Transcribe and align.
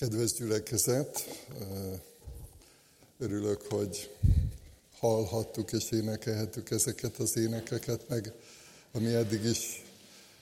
Kedves 0.00 0.32
gyülekezet, 0.32 1.28
örülök, 3.18 3.62
hogy 3.68 4.10
hallhattuk 4.98 5.72
és 5.72 5.90
énekelhetük 5.90 6.70
ezeket 6.70 7.16
az 7.18 7.36
énekeket, 7.36 8.08
meg 8.08 8.32
ami 8.92 9.14
eddig 9.14 9.44
is 9.44 9.84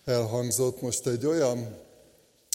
elhangzott. 0.04 0.80
Most 0.80 1.06
egy 1.06 1.26
olyan 1.26 1.76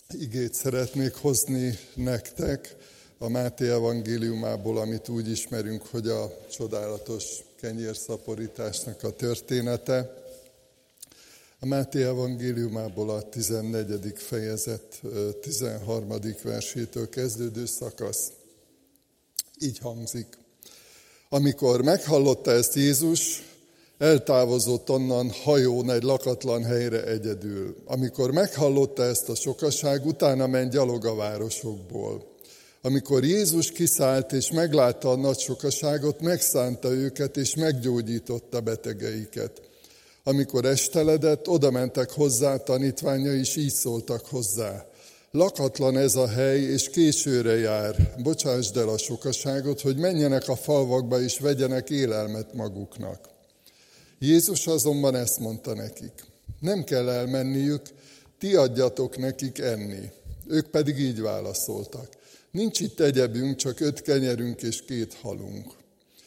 igét 0.10 0.54
szeretnék 0.54 1.14
hozni 1.14 1.80
nektek 1.94 2.76
a 3.18 3.30
Máté 3.30 3.70
evangéliumából, 3.70 4.78
amit 4.78 5.10
úgy 5.10 5.30
ismerünk, 5.30 5.86
hogy 5.86 6.08
a 6.08 6.46
csodálatos 6.52 7.24
kenyérszaporításnak 7.60 9.04
a 9.04 9.16
története. 9.16 10.23
A 11.64 11.66
Máté 11.66 12.04
evangéliumából 12.04 13.10
a 13.10 13.30
14. 13.30 14.14
fejezet 14.16 15.02
13. 15.42 16.08
versétől 16.44 17.10
kezdődő 17.10 17.66
szakasz. 17.66 18.32
Így 19.60 19.78
hangzik. 19.78 20.28
Amikor 21.30 21.82
meghallotta 21.82 22.52
ezt 22.52 22.76
Jézus, 22.76 23.44
eltávozott 23.98 24.90
onnan 24.90 25.32
hajón 25.32 25.92
egy 25.92 26.04
lakatlan 26.04 26.64
helyre 26.64 27.04
egyedül. 27.04 27.76
Amikor 27.86 28.32
meghallotta 28.32 29.04
ezt 29.04 29.30
a 29.30 29.36
sokaság, 29.36 30.06
utána 30.06 30.48
ment 30.48 30.72
gyalog 30.72 31.06
a 31.06 31.16
városokból. 31.16 32.26
Amikor 32.82 33.24
Jézus 33.24 33.72
kiszállt 33.72 34.32
és 34.32 34.52
meglátta 34.52 35.10
a 35.10 35.16
nagy 35.16 35.40
sokaságot, 35.40 36.22
megszánta 36.22 36.92
őket 36.92 37.38
és 37.38 37.56
meggyógyította 37.56 38.62
betegeiket. 38.62 39.72
Amikor 40.26 40.66
esteledett, 40.66 41.48
oda 41.48 41.72
mentek 41.72 42.12
hozzá, 42.12 42.58
tanítványa 42.58 43.34
is 43.34 43.56
így 43.56 43.74
szóltak 43.74 44.26
hozzá. 44.26 44.86
Lakatlan 45.32 45.98
ez 45.98 46.16
a 46.16 46.28
hely, 46.28 46.60
és 46.60 46.90
későre 46.90 47.58
jár. 47.58 48.14
Bocsásd 48.24 48.78
el 48.78 48.90
a 48.90 48.98
sokaságot, 48.98 49.82
hogy 49.82 49.98
menjenek 49.98 50.48
a 50.48 50.56
falvakba, 50.56 51.22
és 51.22 51.40
vegyenek 51.40 51.90
élelmet 51.90 52.54
maguknak. 52.54 53.30
Jézus 54.20 54.68
azonban 54.68 55.16
ezt 55.16 55.40
mondta 55.40 55.74
nekik. 55.74 56.26
Nem 56.60 56.84
kell 56.84 57.10
elmenniük, 57.10 57.82
ti 58.40 58.56
adjatok 58.56 59.18
nekik 59.18 59.60
enni. 59.60 60.12
Ők 60.48 60.68
pedig 60.68 61.00
így 61.00 61.22
válaszoltak. 61.22 62.08
Nincs 62.52 62.80
itt 62.80 63.00
egyebünk, 63.00 63.56
csak 63.56 63.80
öt 63.80 64.02
kenyerünk 64.02 64.62
és 64.62 64.86
két 64.86 65.14
halunk. 65.22 65.74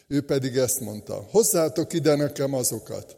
Ő 0.08 0.20
pedig 0.20 0.56
ezt 0.56 0.80
mondta, 0.80 1.26
hozzátok 1.30 1.92
ide 1.92 2.14
nekem 2.14 2.54
azokat. 2.54 3.16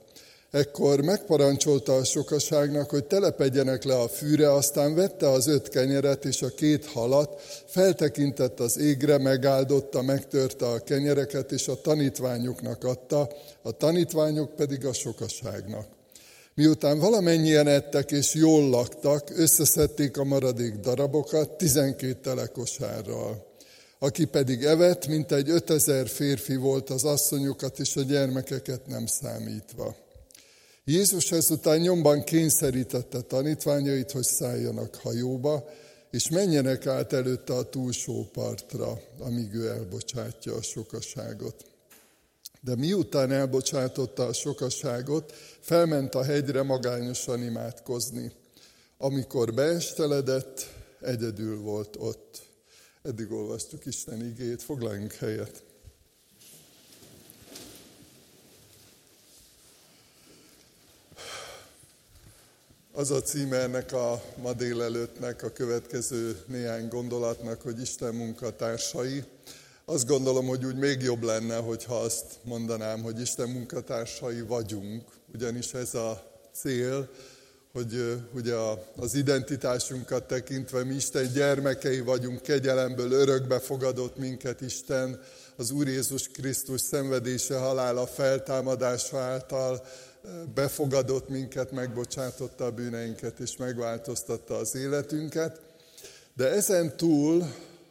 Ekkor 0.50 1.00
megparancsolta 1.00 1.94
a 1.94 2.04
sokaságnak, 2.04 2.90
hogy 2.90 3.04
telepedjenek 3.04 3.84
le 3.84 3.98
a 3.98 4.08
fűre, 4.08 4.52
aztán 4.52 4.94
vette 4.94 5.28
az 5.30 5.46
öt 5.46 5.68
kenyeret 5.68 6.24
és 6.24 6.42
a 6.42 6.48
két 6.48 6.86
halat, 6.86 7.40
feltekintett 7.66 8.60
az 8.60 8.78
égre, 8.78 9.18
megáldotta, 9.18 10.02
megtörte 10.02 10.66
a 10.66 10.78
kenyereket, 10.78 11.52
és 11.52 11.68
a 11.68 11.80
tanítványoknak 11.80 12.84
adta, 12.84 13.30
a 13.62 13.72
tanítványok 13.72 14.54
pedig 14.54 14.86
a 14.86 14.92
sokaságnak. 14.92 15.86
Miután 16.54 16.98
valamennyien 16.98 17.66
ettek 17.66 18.10
és 18.10 18.34
jól 18.34 18.68
laktak, 18.68 19.30
összeszedték 19.34 20.18
a 20.18 20.24
maradék 20.24 20.74
darabokat 20.74 21.50
tizenkét 21.50 22.16
telekosárral. 22.16 23.46
Aki 23.98 24.24
pedig 24.24 24.64
evett, 24.64 25.06
mint 25.06 25.32
egy 25.32 25.50
ötezer 25.50 26.08
férfi 26.08 26.56
volt 26.56 26.90
az 26.90 27.04
asszonyokat 27.04 27.78
és 27.78 27.96
a 27.96 28.02
gyermekeket 28.02 28.86
nem 28.86 29.06
számítva. 29.06 30.06
Jézus 30.88 31.32
ezután 31.32 31.78
nyomban 31.78 32.24
kényszerítette 32.24 33.20
tanítványait, 33.20 34.10
hogy 34.10 34.22
szálljanak 34.22 34.94
hajóba, 34.94 35.68
és 36.10 36.30
menjenek 36.30 36.86
át 36.86 37.12
előtte 37.12 37.54
a 37.54 37.68
túlsó 37.68 38.28
partra, 38.32 39.00
amíg 39.18 39.54
ő 39.54 39.68
elbocsátja 39.68 40.54
a 40.54 40.62
sokaságot. 40.62 41.64
De 42.60 42.76
miután 42.76 43.32
elbocsátotta 43.32 44.26
a 44.26 44.32
sokaságot, 44.32 45.32
felment 45.60 46.14
a 46.14 46.24
hegyre 46.24 46.62
magányosan 46.62 47.42
imádkozni. 47.42 48.32
Amikor 48.98 49.54
beesteledett, 49.54 50.66
egyedül 51.00 51.60
volt 51.60 51.96
ott. 51.98 52.42
Eddig 53.02 53.32
olvastuk 53.32 53.86
Isten 53.86 54.26
igét, 54.26 54.62
foglaljunk 54.62 55.12
helyet. 55.12 55.67
Az 62.98 63.10
a 63.10 63.22
címe 63.22 63.56
ennek 63.56 63.92
a 63.92 64.22
ma 64.42 64.52
délelőttnek, 64.52 65.42
a 65.42 65.52
következő 65.52 66.36
néhány 66.46 66.88
gondolatnak, 66.88 67.62
hogy 67.62 67.80
Isten 67.80 68.14
munkatársai. 68.14 69.24
Azt 69.84 70.06
gondolom, 70.06 70.46
hogy 70.46 70.64
úgy 70.64 70.76
még 70.76 71.02
jobb 71.02 71.22
lenne, 71.22 71.56
hogyha 71.56 71.94
azt 71.94 72.24
mondanám, 72.42 73.02
hogy 73.02 73.20
Isten 73.20 73.48
munkatársai 73.48 74.40
vagyunk, 74.40 75.04
ugyanis 75.34 75.74
ez 75.74 75.94
a 75.94 76.22
cél, 76.52 77.08
hogy 77.72 78.22
ugye 78.34 78.54
az 78.96 79.14
identitásunkat 79.14 80.26
tekintve 80.26 80.84
mi 80.84 80.94
Isten 80.94 81.32
gyermekei 81.32 82.00
vagyunk, 82.00 82.42
kegyelemből 82.42 83.12
örökbe 83.12 83.58
fogadott 83.58 84.16
minket 84.16 84.60
Isten, 84.60 85.20
az 85.56 85.70
Úr 85.70 85.88
Jézus 85.88 86.28
Krisztus 86.28 86.80
szenvedése, 86.80 87.58
halála, 87.58 88.06
feltámadása 88.06 89.18
által 89.18 89.86
befogadott 90.54 91.28
minket, 91.28 91.70
megbocsátotta 91.70 92.64
a 92.64 92.70
bűneinket 92.70 93.38
és 93.38 93.56
megváltoztatta 93.56 94.56
az 94.56 94.74
életünket. 94.74 95.60
De 96.34 96.50
ezen 96.50 96.96
túl, 96.96 97.44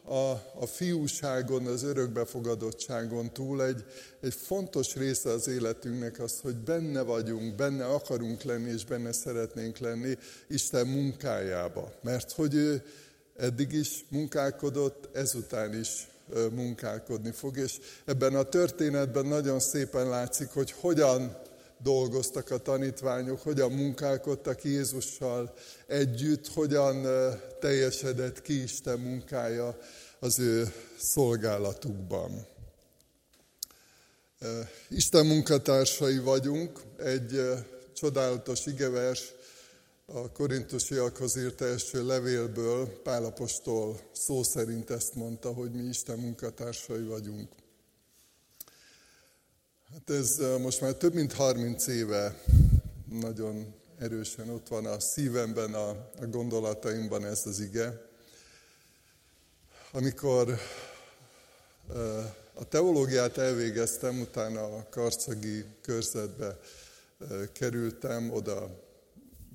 a, 0.08 0.30
a 0.60 0.66
fiúságon, 0.66 1.66
az 1.66 1.82
örökbefogadottságon 1.82 3.32
túl 3.32 3.64
egy, 3.64 3.84
egy 4.20 4.34
fontos 4.34 4.94
része 4.94 5.30
az 5.30 5.48
életünknek 5.48 6.20
az, 6.20 6.40
hogy 6.40 6.56
benne 6.56 7.02
vagyunk, 7.02 7.54
benne 7.54 7.86
akarunk 7.86 8.42
lenni, 8.42 8.70
és 8.70 8.84
benne 8.84 9.12
szeretnénk 9.12 9.78
lenni 9.78 10.18
Isten 10.48 10.86
munkájába. 10.86 11.92
Mert 12.02 12.32
hogy 12.32 12.54
ő 12.54 12.82
eddig 13.36 13.72
is 13.72 14.04
munkálkodott, 14.08 15.16
ezután 15.16 15.78
is 15.78 16.08
munkálkodni 16.50 17.30
fog. 17.30 17.56
És 17.56 17.78
ebben 18.04 18.34
a 18.34 18.42
történetben 18.42 19.26
nagyon 19.26 19.60
szépen 19.60 20.08
látszik, 20.08 20.48
hogy 20.48 20.70
hogyan 20.70 21.36
dolgoztak 21.82 22.50
a 22.50 22.58
tanítványok, 22.58 23.40
hogyan 23.40 23.72
munkálkodtak 23.72 24.64
Jézussal 24.64 25.54
együtt, 25.86 26.48
hogyan 26.48 27.06
teljesedett 27.60 28.42
ki 28.42 28.62
Isten 28.62 28.98
munkája 28.98 29.78
az 30.18 30.38
ő 30.38 30.72
szolgálatukban. 30.98 32.46
Isten 34.88 35.26
munkatársai 35.26 36.18
vagyunk, 36.18 36.80
egy 36.96 37.40
csodálatos 37.92 38.66
igevers 38.66 39.32
a 40.06 40.32
korintusiakhoz 40.32 41.36
írt 41.36 41.60
első 41.60 42.06
levélből 42.06 43.02
Pálapostól 43.02 44.00
szó 44.12 44.42
szerint 44.42 44.90
ezt 44.90 45.14
mondta, 45.14 45.52
hogy 45.52 45.70
mi 45.70 45.82
Isten 45.82 46.18
munkatársai 46.18 47.02
vagyunk. 47.02 47.48
Hát 49.92 50.10
ez 50.10 50.38
most 50.58 50.80
már 50.80 50.92
több 50.92 51.14
mint 51.14 51.32
30 51.32 51.86
éve 51.86 52.42
nagyon 53.10 53.74
erősen 53.98 54.50
ott 54.50 54.68
van 54.68 54.86
a 54.86 55.00
szívemben, 55.00 55.74
a, 55.74 56.10
gondolataimban 56.30 57.24
ez 57.24 57.42
az 57.46 57.60
ige. 57.60 58.08
Amikor 59.92 60.58
a 62.54 62.68
teológiát 62.68 63.38
elvégeztem, 63.38 64.20
utána 64.20 64.76
a 64.76 64.86
karcagi 64.90 65.64
körzetbe 65.82 66.58
kerültem, 67.52 68.32
oda 68.32 68.84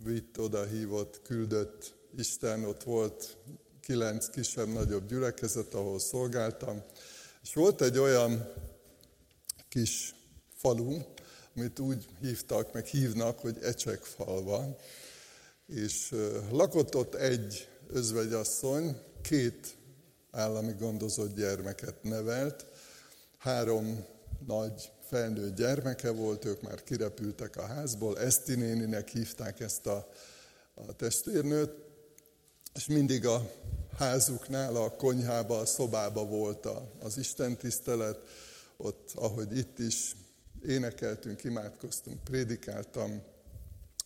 vitt, 0.03 0.39
oda 0.39 0.65
hívott, 0.65 1.21
küldött 1.21 1.93
Isten, 2.17 2.63
ott 2.63 2.83
volt 2.83 3.37
kilenc 3.81 4.29
kisebb-nagyobb 4.29 5.07
gyülekezet, 5.07 5.73
ahol 5.73 5.99
szolgáltam, 5.99 6.83
és 7.43 7.53
volt 7.53 7.81
egy 7.81 7.97
olyan 7.97 8.53
kis 9.69 10.13
falu, 10.63 10.97
amit 11.55 11.79
úgy 11.79 12.05
hívtak, 12.21 12.73
meg 12.73 12.85
hívnak, 12.85 13.39
hogy 13.39 13.57
Ecsekfalva, 13.61 14.77
és 15.67 16.15
lakott 16.51 16.95
ott 16.95 17.15
egy 17.15 17.67
özvegyasszony, 17.87 18.97
két 19.21 19.77
állami 20.31 20.73
gondozott 20.79 21.35
gyermeket 21.35 22.03
nevelt, 22.03 22.65
három 23.37 24.05
nagy 24.47 24.91
felnőtt 25.09 25.55
gyermeke 25.55 26.11
volt, 26.11 26.45
ők 26.45 26.61
már 26.61 26.83
kirepültek 26.83 27.55
a 27.55 27.65
házból, 27.65 28.19
Eszti 28.19 28.55
néninek 28.55 29.09
hívták 29.09 29.59
ezt 29.59 29.87
a, 29.87 30.07
a 30.73 30.95
testvérnőt, 30.95 31.71
és 32.75 32.85
mindig 32.85 33.25
a 33.25 33.51
házuknál, 33.97 34.75
a 34.75 34.95
konyhába, 34.95 35.59
a 35.59 35.65
szobába 35.65 36.25
volt 36.25 36.67
az 36.99 37.17
Isten 37.17 37.57
tisztelet, 37.57 38.19
ott, 38.77 39.11
ahogy 39.15 39.57
itt 39.57 39.79
is, 39.79 40.15
énekeltünk, 40.67 41.43
imádkoztunk, 41.43 42.23
prédikáltam, 42.23 43.21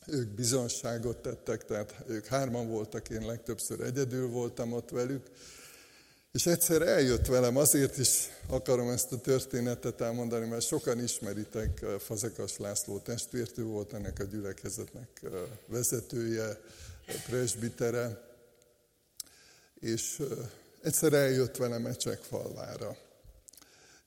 ők 0.08 0.28
bizonságot 0.28 1.18
tettek, 1.18 1.66
tehát 1.66 2.04
ők 2.08 2.26
hárman 2.26 2.68
voltak, 2.68 3.10
én 3.10 3.26
legtöbbször 3.26 3.82
egyedül 3.82 4.28
voltam 4.28 4.74
ott 4.74 4.90
velük, 4.90 5.26
És 6.32 6.46
egyszer 6.46 6.82
eljött 6.82 7.26
velem, 7.26 7.58
azért 7.58 7.98
is 7.98 8.28
akarom 8.48 8.90
ezt 8.90 9.12
a 9.12 9.22
történetet 9.22 10.02
elmondani, 10.02 10.48
mert 10.48 10.66
sokan 10.66 11.04
ismeritek 11.04 11.86
Fazekas 12.00 12.58
László 12.58 13.00
testvért, 13.00 13.56
volt 13.56 13.94
ennek 13.94 14.20
a 14.20 14.24
gyülekezetnek 14.24 15.22
vezetője, 15.66 16.60
presbitere, 17.28 18.22
és 19.80 20.22
egyszer 20.82 21.14
eljött 21.14 21.58
velem 21.58 21.86
Ecsekfalvára. 21.86 22.98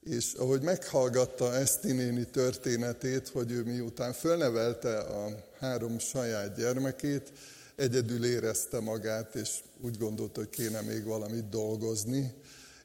És 0.01 0.33
ahogy 0.33 0.63
meghallgatta 0.63 1.55
Eszti 1.55 1.93
néni 1.93 2.25
történetét, 2.25 3.29
hogy 3.29 3.51
ő 3.51 3.63
miután 3.63 4.13
fölnevelte 4.13 4.99
a 4.99 5.45
három 5.59 5.99
saját 5.99 6.57
gyermekét, 6.57 7.33
egyedül 7.77 8.25
érezte 8.25 8.81
magát, 8.81 9.35
és 9.35 9.51
úgy 9.81 9.99
gondolta, 9.99 10.41
hogy 10.41 10.51
kéne 10.51 10.81
még 10.81 11.05
valamit 11.05 11.49
dolgozni, 11.49 12.35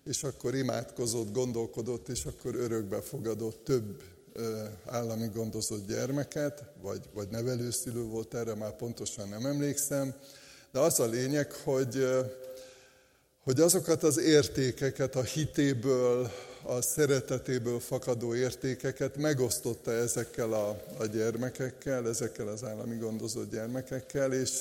és 0.06 0.24
akkor 0.24 0.56
imádkozott, 0.56 1.32
gondolkodott, 1.32 2.10
és 2.10 2.26
akkor 2.26 2.56
örökbe 2.56 3.02
fogadott 3.02 3.64
több 3.64 4.02
állami 4.86 5.28
gondozott 5.34 5.88
gyermeket, 5.88 6.64
vagy, 6.82 7.00
vagy 7.14 7.28
nevelőszülő 7.30 8.02
volt 8.02 8.34
erre, 8.34 8.56
már 8.56 8.76
pontosan 8.76 9.30
nem 9.30 9.46
emlékszem, 9.46 10.16
de 10.72 10.80
az 10.80 11.00
a 11.00 11.06
lényeg, 11.06 11.52
hogy, 11.52 12.08
hogy 13.44 13.60
azokat 13.60 14.04
az 14.04 14.18
értékeket 14.18 15.16
a 15.16 15.24
hitéből, 15.24 16.32
a 16.68 16.82
szeretetéből 16.82 17.80
fakadó 17.80 18.36
értékeket 18.36 19.18
megosztotta 19.18 19.92
ezekkel 19.92 20.54
a, 20.54 20.84
a 20.98 21.06
gyermekekkel, 21.06 22.08
ezekkel 22.08 22.48
az 22.48 22.64
állami 22.64 22.98
gondozott 22.98 23.52
gyermekekkel, 23.52 24.34
és, 24.34 24.60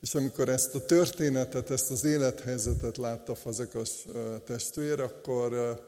és 0.00 0.14
amikor 0.14 0.48
ezt 0.48 0.74
a 0.74 0.84
történetet, 0.84 1.70
ezt 1.70 1.90
az 1.90 2.04
élethelyzetet 2.04 2.96
látta 2.96 3.34
Fazekas 3.34 3.90
testvér, 4.44 5.00
akkor, 5.00 5.80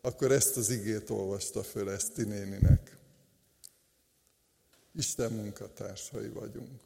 akkor 0.00 0.32
ezt 0.32 0.56
az 0.56 0.70
igét 0.70 1.10
olvasta 1.10 1.62
föl 1.62 1.90
Eszti 1.90 2.24
néninek. 2.24 2.96
Isten 4.94 5.32
munkatársai 5.32 6.28
vagyunk. 6.28 6.80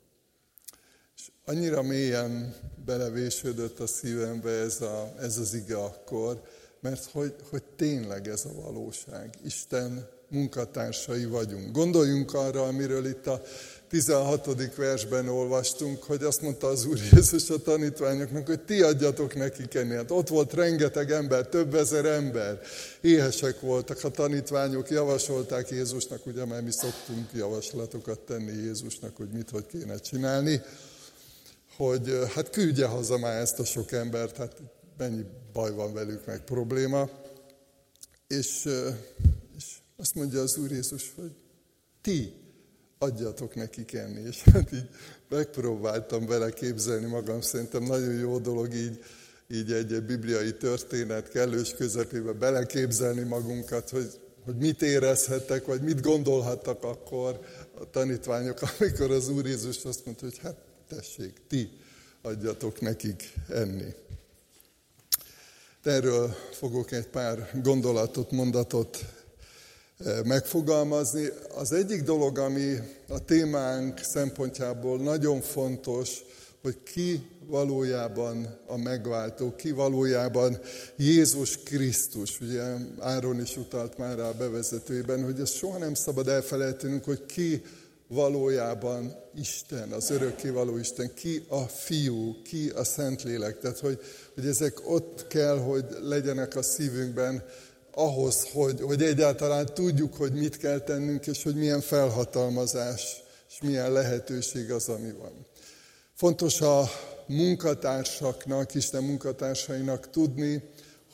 És 1.16 1.30
annyira 1.44 1.82
mélyen 1.82 2.54
belevésődött 2.84 3.80
a 3.80 3.86
szívembe 3.86 4.50
ez, 4.50 4.80
a, 4.80 5.14
ez 5.18 5.38
az 5.38 5.54
ige 5.54 5.76
akkor, 5.76 6.42
mert 6.80 7.10
hogy, 7.12 7.34
hogy 7.50 7.62
tényleg 7.76 8.28
ez 8.28 8.44
a 8.44 8.60
valóság. 8.62 9.34
Isten 9.44 10.08
munkatársai 10.30 11.24
vagyunk. 11.24 11.72
Gondoljunk 11.72 12.34
arra, 12.34 12.62
amiről 12.62 13.06
itt 13.06 13.26
a 13.26 13.42
16. 13.88 14.74
versben 14.76 15.28
olvastunk, 15.28 16.02
hogy 16.02 16.22
azt 16.22 16.42
mondta 16.42 16.66
az 16.66 16.84
Úr 16.86 16.98
Jézus 17.12 17.50
a 17.50 17.62
tanítványoknak, 17.62 18.46
hogy 18.46 18.60
ti 18.60 18.82
adjatok 18.82 19.34
nekik 19.34 19.74
enni. 19.74 19.94
Hát 19.94 20.10
ott 20.10 20.28
volt 20.28 20.52
rengeteg 20.52 21.10
ember, 21.10 21.46
több 21.46 21.74
ezer 21.74 22.04
ember. 22.04 22.60
Éhesek 23.00 23.60
voltak, 23.60 24.04
a 24.04 24.08
tanítványok 24.08 24.90
javasolták 24.90 25.70
Jézusnak, 25.70 26.26
ugye 26.26 26.44
mert 26.44 26.64
mi 26.64 26.70
szoktunk 26.70 27.28
javaslatokat 27.34 28.20
tenni 28.20 28.52
Jézusnak, 28.52 29.16
hogy 29.16 29.28
mit, 29.32 29.50
hogy 29.50 29.66
kéne 29.66 29.96
csinálni, 29.96 30.62
hogy 31.76 32.18
hát 32.34 32.50
küldje 32.50 32.86
haza 32.86 33.18
már 33.18 33.40
ezt 33.40 33.58
a 33.58 33.64
sok 33.64 33.92
embert, 33.92 34.36
hát 34.36 34.56
mennyi 35.00 35.24
baj 35.52 35.74
van 35.74 35.92
velük, 35.92 36.26
meg 36.26 36.44
probléma. 36.44 37.10
És, 38.26 38.68
és 39.56 39.64
azt 39.96 40.14
mondja 40.14 40.40
az 40.40 40.56
Úr 40.56 40.70
Jézus, 40.70 41.12
hogy 41.16 41.32
ti 42.00 42.32
adjatok 42.98 43.54
nekik 43.54 43.92
enni. 43.92 44.20
És 44.20 44.42
hát 44.42 44.72
így 44.72 44.88
megpróbáltam 45.28 46.26
vele 46.26 46.50
képzelni 46.50 47.06
magam, 47.06 47.40
szerintem 47.40 47.82
nagyon 47.82 48.14
jó 48.14 48.38
dolog 48.38 48.74
így, 48.74 49.04
így 49.48 49.72
egy, 49.72 49.92
egy 49.92 50.02
bibliai 50.02 50.56
történet 50.56 51.28
kellős 51.28 51.74
közepébe 51.74 52.32
beleképzelni 52.32 53.22
magunkat, 53.22 53.90
hogy, 53.90 54.10
hogy 54.44 54.56
mit 54.56 54.82
érezhettek, 54.82 55.66
vagy 55.66 55.82
mit 55.82 56.00
gondolhattak 56.00 56.84
akkor 56.84 57.40
a 57.74 57.90
tanítványok, 57.90 58.58
amikor 58.78 59.10
az 59.10 59.28
Úr 59.28 59.46
Jézus 59.46 59.84
azt 59.84 60.04
mondta, 60.04 60.24
hogy 60.24 60.38
hát 60.38 60.56
tessék, 60.88 61.40
ti 61.48 61.70
adjatok 62.22 62.80
nekik 62.80 63.32
enni. 63.48 63.94
Erről 65.82 66.34
fogok 66.52 66.92
egy 66.92 67.06
pár 67.06 67.50
gondolatot, 67.62 68.30
mondatot 68.30 68.98
eh, 69.98 70.22
megfogalmazni. 70.24 71.28
Az 71.56 71.72
egyik 71.72 72.02
dolog, 72.02 72.38
ami 72.38 72.76
a 73.08 73.24
témánk 73.24 73.98
szempontjából 73.98 74.98
nagyon 74.98 75.40
fontos, 75.40 76.24
hogy 76.62 76.82
ki 76.82 77.26
valójában 77.46 78.58
a 78.66 78.76
megváltó, 78.76 79.54
ki 79.56 79.70
valójában 79.70 80.58
Jézus 80.96 81.62
Krisztus. 81.62 82.40
Ugye 82.40 82.62
Áron 82.98 83.40
is 83.40 83.56
utalt 83.56 83.98
már 83.98 84.16
rá 84.16 84.28
a 84.28 84.34
bevezetőjében, 84.34 85.24
hogy 85.24 85.40
ezt 85.40 85.54
soha 85.54 85.78
nem 85.78 85.94
szabad 85.94 86.28
elfelejtenünk, 86.28 87.04
hogy 87.04 87.26
ki 87.26 87.62
valójában 88.10 89.14
Isten, 89.34 89.92
az 89.92 90.10
örökkévaló 90.10 90.76
Isten, 90.76 91.14
ki 91.14 91.44
a 91.48 91.60
fiú, 91.60 92.42
ki 92.42 92.68
a 92.68 92.84
Szentlélek. 92.84 93.58
Tehát, 93.58 93.78
hogy, 93.78 94.00
hogy 94.40 94.48
ezek 94.48 94.90
ott 94.90 95.26
kell, 95.26 95.58
hogy 95.58 95.84
legyenek 96.02 96.56
a 96.56 96.62
szívünkben 96.62 97.44
ahhoz, 97.92 98.48
hogy, 98.52 98.80
hogy 98.80 99.02
egyáltalán 99.02 99.66
tudjuk, 99.74 100.14
hogy 100.14 100.32
mit 100.32 100.56
kell 100.56 100.78
tennünk, 100.78 101.26
és 101.26 101.42
hogy 101.42 101.54
milyen 101.54 101.80
felhatalmazás, 101.80 103.22
és 103.50 103.58
milyen 103.62 103.92
lehetőség 103.92 104.70
az, 104.70 104.88
ami 104.88 105.12
van. 105.12 105.46
Fontos 106.14 106.60
a 106.60 106.90
munkatársaknak, 107.26 108.74
Isten 108.74 109.02
munkatársainak 109.02 110.10
tudni, 110.10 110.62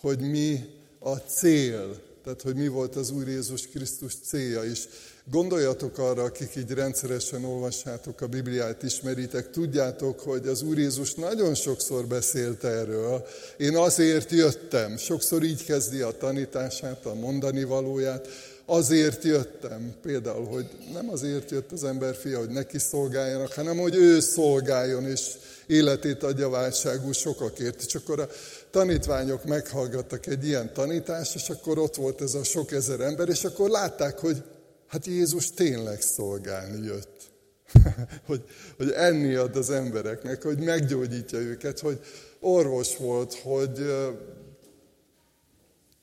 hogy 0.00 0.20
mi 0.20 0.64
a 0.99 1.17
cél, 1.17 2.02
tehát 2.25 2.43
hogy 2.43 2.56
mi 2.56 2.69
volt 2.69 2.96
az 2.96 3.11
Úr 3.11 3.29
Jézus 3.29 3.67
Krisztus 3.67 4.14
célja 4.25 4.64
is. 4.64 4.88
Gondoljatok 5.31 5.99
arra, 5.99 6.23
akik 6.23 6.56
így 6.56 6.70
rendszeresen 6.70 7.44
olvassátok 7.44 8.20
a 8.20 8.26
Bibliát, 8.26 8.82
ismeritek, 8.82 9.50
tudjátok, 9.50 10.20
hogy 10.20 10.46
az 10.46 10.62
Úr 10.62 10.78
Jézus 10.78 11.14
nagyon 11.14 11.55
sokszor 11.55 12.06
beszélt 12.06 12.64
erről. 12.64 13.26
Én 13.56 13.76
azért 13.76 14.31
jöttem, 14.31 14.96
sokszor 14.96 15.43
így 15.43 15.64
kezdi 15.64 16.00
a 16.00 16.11
tanítását, 16.11 17.06
a 17.06 17.14
mondani 17.14 17.64
valóját, 17.64 18.28
azért 18.67 19.25
jöttem, 19.25 19.94
például, 20.02 20.46
hogy 20.46 20.67
nem 20.93 21.11
azért 21.11 21.50
jött 21.50 21.72
az 21.72 21.84
ember 21.84 22.14
fia, 22.14 22.38
hogy 22.38 22.50
neki 22.50 22.79
szolgáljanak, 22.79 23.52
hanem 23.52 23.76
hogy 23.76 23.94
ő 23.94 24.20
szolgáljon, 24.20 25.06
és 25.06 25.31
életét 25.67 26.22
adja 26.22 26.49
válságú 26.49 27.12
sokakért. 27.12 27.82
És 27.87 27.94
akkor 27.94 28.20
a 28.20 28.29
tanítványok 28.70 29.44
meghallgattak 29.44 30.26
egy 30.26 30.46
ilyen 30.46 30.72
tanítást, 30.72 31.34
és 31.34 31.48
akkor 31.48 31.79
ott 31.79 31.94
volt 31.94 32.20
ez 32.20 32.34
a 32.34 32.44
sok 32.44 32.72
ezer 32.72 33.01
ember, 33.01 33.29
és 33.29 33.44
akkor 33.44 33.70
látták, 33.70 34.19
hogy 34.19 34.43
Hát 34.86 35.06
Jézus 35.06 35.50
tényleg 35.50 36.00
szolgálni 36.00 36.86
jött. 36.86 37.31
hogy, 38.26 38.44
hogy 38.76 38.90
enni 38.90 39.34
ad 39.34 39.56
az 39.56 39.70
embereknek, 39.70 40.43
hogy 40.43 40.58
meggyógyítja 40.58 41.38
őket, 41.38 41.81
hogy 41.81 42.00
orvos 42.40 42.96
volt, 42.96 43.34
hogy 43.34 43.86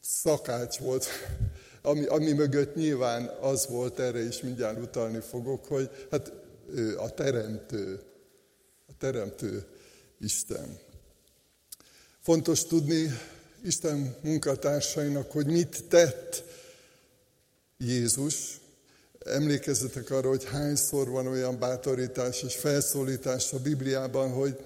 szakács 0.01 0.77
volt, 0.77 1.05
ami, 1.81 2.05
ami 2.05 2.31
mögött 2.31 2.75
nyilván 2.75 3.25
az 3.41 3.67
volt, 3.67 3.99
erre 3.99 4.25
is 4.25 4.41
mindjárt 4.41 4.79
utalni 4.79 5.19
fogok, 5.19 5.65
hogy 5.65 5.89
hát 6.11 6.33
ő 6.69 6.97
a 6.97 7.09
teremtő, 7.09 8.01
a 8.87 8.91
teremtő 8.97 9.65
Isten. 10.19 10.77
Fontos 12.21 12.65
tudni 12.65 13.09
Isten 13.63 14.15
munkatársainak, 14.21 15.31
hogy 15.31 15.45
mit 15.45 15.83
tett 15.87 16.43
Jézus, 17.77 18.61
Emlékezzetek 19.25 20.11
arra, 20.11 20.29
hogy 20.29 20.43
hányszor 20.43 21.09
van 21.09 21.27
olyan 21.27 21.59
bátorítás 21.59 22.43
és 22.43 22.55
felszólítás 22.55 23.53
a 23.53 23.59
Bibliában, 23.59 24.31
hogy, 24.31 24.57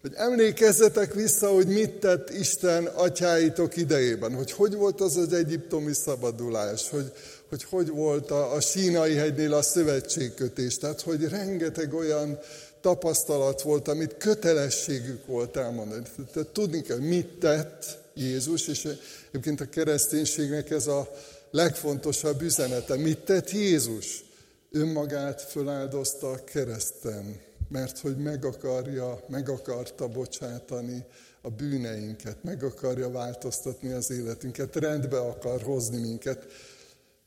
hogy 0.00 0.12
emlékezzetek 0.14 1.14
vissza, 1.14 1.48
hogy 1.48 1.66
mit 1.66 1.90
tett 1.90 2.30
Isten 2.30 2.86
atyáitok 2.86 3.76
idejében, 3.76 4.34
hogy 4.34 4.52
hogy 4.52 4.74
volt 4.74 5.00
az 5.00 5.16
az 5.16 5.32
egyiptomi 5.32 5.92
szabadulás, 5.94 6.90
hogy 6.90 7.12
hogy, 7.50 7.64
hogy 7.64 7.88
volt 7.88 8.30
a, 8.30 8.52
a 8.54 8.60
sínai 8.60 9.14
hegynél 9.14 9.54
a 9.54 9.62
szövetségkötés, 9.62 10.78
tehát 10.78 11.00
hogy 11.00 11.28
rengeteg 11.28 11.94
olyan 11.94 12.38
tapasztalat 12.80 13.62
volt, 13.62 13.88
amit 13.88 14.16
kötelességük 14.18 15.26
volt 15.26 15.56
elmondani. 15.56 16.02
Tehát 16.32 16.48
tudni 16.48 16.82
kell, 16.82 16.98
mit 16.98 17.38
tett 17.38 17.98
Jézus, 18.14 18.68
és 18.68 18.88
egyébként 19.28 19.60
a 19.60 19.68
kereszténységnek 19.68 20.70
ez 20.70 20.86
a 20.86 21.10
legfontosabb 21.50 22.42
üzenete. 22.42 22.96
Mit 22.96 23.18
tett 23.18 23.50
Jézus? 23.50 24.24
Önmagát 24.70 25.42
föláldozta 25.42 26.30
a 26.30 26.44
kereszten, 26.44 27.40
mert 27.68 27.98
hogy 27.98 28.16
meg 28.16 28.44
akarja, 28.44 29.24
meg 29.28 29.48
akarta 29.48 30.08
bocsátani 30.08 31.04
a 31.42 31.50
bűneinket, 31.50 32.42
meg 32.42 32.62
akarja 32.62 33.10
változtatni 33.10 33.92
az 33.92 34.10
életünket, 34.10 34.76
rendbe 34.76 35.18
akar 35.18 35.62
hozni 35.62 35.98
minket. 35.98 36.46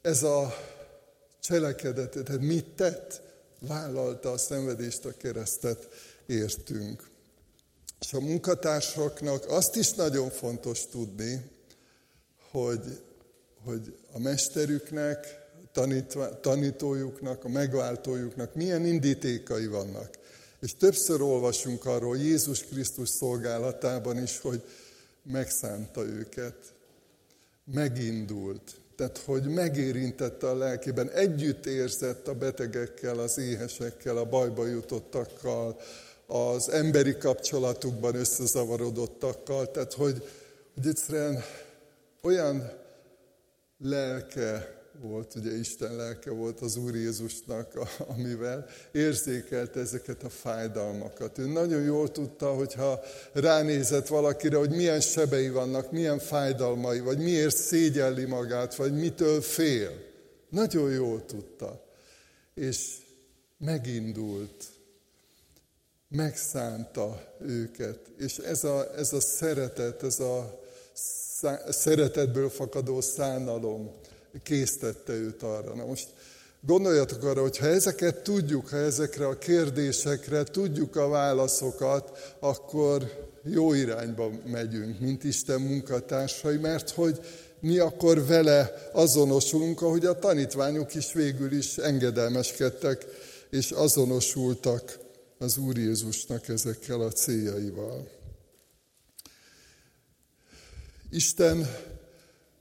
Ez 0.01 0.23
a 0.23 0.55
cselekedet, 1.39 2.09
tehát 2.11 2.41
mit 2.41 2.65
tett? 2.65 3.21
Vállalta 3.59 4.31
a 4.31 4.37
szenvedést, 4.37 5.05
a 5.05 5.11
keresztet 5.17 5.87
értünk. 6.25 7.09
És 7.99 8.13
a 8.13 8.19
munkatársaknak 8.19 9.45
azt 9.49 9.75
is 9.75 9.93
nagyon 9.93 10.29
fontos 10.29 10.87
tudni, 10.87 11.51
hogy, 12.51 13.01
hogy 13.65 13.95
a 14.11 14.19
mesterüknek, 14.19 15.41
tanítva, 15.71 16.39
tanítójuknak, 16.39 17.43
a 17.43 17.49
megváltójuknak 17.49 18.55
milyen 18.55 18.85
indítékai 18.85 19.67
vannak. 19.67 20.09
És 20.59 20.75
többször 20.75 21.21
olvasunk 21.21 21.85
arról 21.85 22.17
Jézus 22.17 22.63
Krisztus 22.63 23.09
szolgálatában 23.09 24.21
is, 24.21 24.39
hogy 24.39 24.63
megszánta 25.23 26.05
őket, 26.05 26.55
megindult, 27.73 28.75
tehát 28.95 29.17
hogy 29.17 29.43
megérintette 29.43 30.49
a 30.49 30.57
lelkében, 30.57 31.09
együtt 31.09 31.65
érzett 31.65 32.27
a 32.27 32.33
betegekkel, 32.33 33.19
az 33.19 33.37
éhesekkel, 33.37 34.17
a 34.17 34.25
bajba 34.25 34.67
jutottakkal, 34.67 35.79
az 36.25 36.69
emberi 36.69 37.17
kapcsolatukban 37.17 38.15
összezavarodottakkal, 38.15 39.71
tehát 39.71 39.93
hogy, 39.93 40.29
hogy 40.73 40.87
egyszerűen 40.87 41.43
olyan 42.21 42.82
lelke 43.77 44.81
volt, 45.01 45.35
ugye 45.35 45.57
Isten 45.57 45.95
lelke 45.95 46.31
volt 46.31 46.59
az 46.59 46.75
Úr 46.75 46.95
Jézusnak, 46.95 47.79
amivel 48.07 48.65
érzékelte 48.91 49.79
ezeket 49.79 50.23
a 50.23 50.29
fájdalmakat. 50.29 51.37
Ő 51.37 51.45
nagyon 51.45 51.81
jól 51.81 52.11
tudta, 52.11 52.53
hogyha 52.53 52.99
ránézett 53.33 54.07
valakire, 54.07 54.57
hogy 54.57 54.69
milyen 54.69 55.01
sebei 55.01 55.49
vannak, 55.49 55.91
milyen 55.91 56.19
fájdalmai, 56.19 56.99
vagy 56.99 57.17
miért 57.17 57.55
szégyelli 57.55 58.25
magát, 58.25 58.75
vagy 58.75 58.93
mitől 58.93 59.41
fél. 59.41 59.91
Nagyon 60.49 60.91
jól 60.91 61.25
tudta. 61.25 61.85
És 62.53 62.97
megindult, 63.57 64.65
megszánta 66.09 67.35
őket. 67.39 67.99
És 68.17 68.37
ez 68.37 68.63
a, 68.63 68.97
ez 68.97 69.13
a 69.13 69.21
szeretet, 69.21 70.03
ez 70.03 70.19
a 70.19 70.62
szeretetből 71.69 72.49
fakadó 72.49 73.01
szánalom, 73.01 73.91
késztette 74.43 75.13
őt 75.13 75.43
arra. 75.43 75.75
Na 75.75 75.85
most 75.85 76.07
gondoljatok 76.61 77.23
arra, 77.23 77.41
hogy 77.41 77.57
ha 77.57 77.65
ezeket 77.65 78.23
tudjuk, 78.23 78.67
ha 78.67 78.77
ezekre 78.77 79.27
a 79.27 79.37
kérdésekre 79.37 80.43
tudjuk 80.43 80.95
a 80.95 81.07
válaszokat, 81.07 82.35
akkor 82.39 83.29
jó 83.43 83.73
irányba 83.73 84.31
megyünk, 84.45 84.99
mint 84.99 85.23
Isten 85.23 85.61
munkatársai, 85.61 86.57
mert 86.57 86.89
hogy 86.89 87.19
mi 87.59 87.77
akkor 87.77 88.25
vele 88.25 88.89
azonosulunk, 88.91 89.81
ahogy 89.81 90.05
a 90.05 90.19
tanítványok 90.19 90.95
is 90.95 91.13
végül 91.13 91.51
is 91.51 91.77
engedelmeskedtek, 91.77 93.05
és 93.49 93.71
azonosultak 93.71 94.99
az 95.37 95.57
Úr 95.57 95.77
Jézusnak 95.77 96.47
ezekkel 96.47 97.01
a 97.01 97.11
céljaival. 97.11 98.07
Isten 101.13 101.67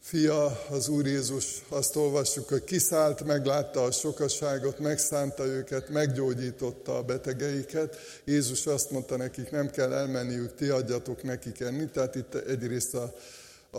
fia, 0.01 0.61
az 0.71 0.89
Úr 0.89 1.07
Jézus, 1.07 1.63
azt 1.69 1.97
olvassuk, 1.97 2.49
hogy 2.49 2.65
kiszállt, 2.65 3.25
meglátta 3.25 3.83
a 3.83 3.91
sokaságot, 3.91 4.79
megszánta 4.79 5.45
őket, 5.45 5.89
meggyógyította 5.89 6.97
a 6.97 7.03
betegeiket. 7.03 7.97
Jézus 8.25 8.67
azt 8.67 8.91
mondta 8.91 9.17
nekik, 9.17 9.51
nem 9.51 9.71
kell 9.71 9.93
elmenniük, 9.93 10.55
ti 10.55 10.69
adjatok 10.69 11.23
nekik 11.23 11.61
enni. 11.61 11.87
Tehát 11.87 12.15
itt 12.15 12.35
egyrészt 12.35 12.95
a, 12.95 13.15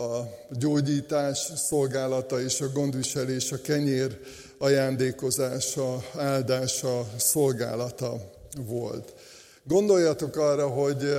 a 0.00 0.28
gyógyítás 0.50 1.38
szolgálata 1.56 2.40
és 2.40 2.60
a 2.60 2.68
gondviselés, 2.68 3.52
a 3.52 3.60
kenyér 3.60 4.20
ajándékozása, 4.58 6.04
áldása, 6.16 7.06
szolgálata 7.16 8.32
volt. 8.66 9.14
Gondoljatok 9.66 10.36
arra, 10.36 10.68
hogy 10.68 11.14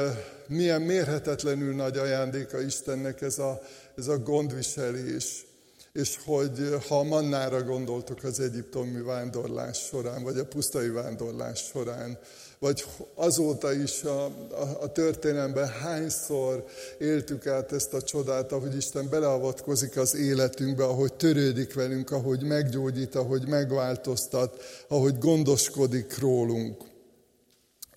milyen 0.47 0.81
mérhetetlenül 0.81 1.75
nagy 1.75 1.97
ajándéka 1.97 2.61
Istennek 2.61 3.21
ez 3.21 3.39
a 3.39 3.61
ez 3.97 4.07
a 4.07 4.17
gondviselés, 4.17 5.45
és 5.93 6.19
hogy 6.25 6.77
ha 6.87 6.99
a 6.99 7.03
mannára 7.03 7.63
gondoltok 7.63 8.23
az 8.23 8.39
egyiptomi 8.39 9.01
vándorlás 9.01 9.77
során, 9.77 10.23
vagy 10.23 10.37
a 10.37 10.45
pusztai 10.45 10.89
vándorlás 10.89 11.59
során, 11.59 12.17
vagy 12.59 12.85
azóta 13.15 13.73
is 13.73 14.03
a, 14.03 14.25
a, 14.25 14.77
a 14.81 14.91
történelemben 14.91 15.67
hányszor 15.67 16.65
éltük 16.99 17.47
át 17.47 17.71
ezt 17.71 17.93
a 17.93 18.01
csodát, 18.01 18.51
ahogy 18.51 18.75
Isten 18.75 19.09
beleavatkozik 19.09 19.97
az 19.97 20.15
életünkbe, 20.15 20.83
ahogy 20.83 21.13
törődik 21.13 21.73
velünk, 21.73 22.11
ahogy 22.11 22.43
meggyógyít, 22.43 23.15
ahogy 23.15 23.47
megváltoztat, 23.47 24.63
ahogy 24.87 25.17
gondoskodik 25.17 26.19
rólunk 26.19 26.93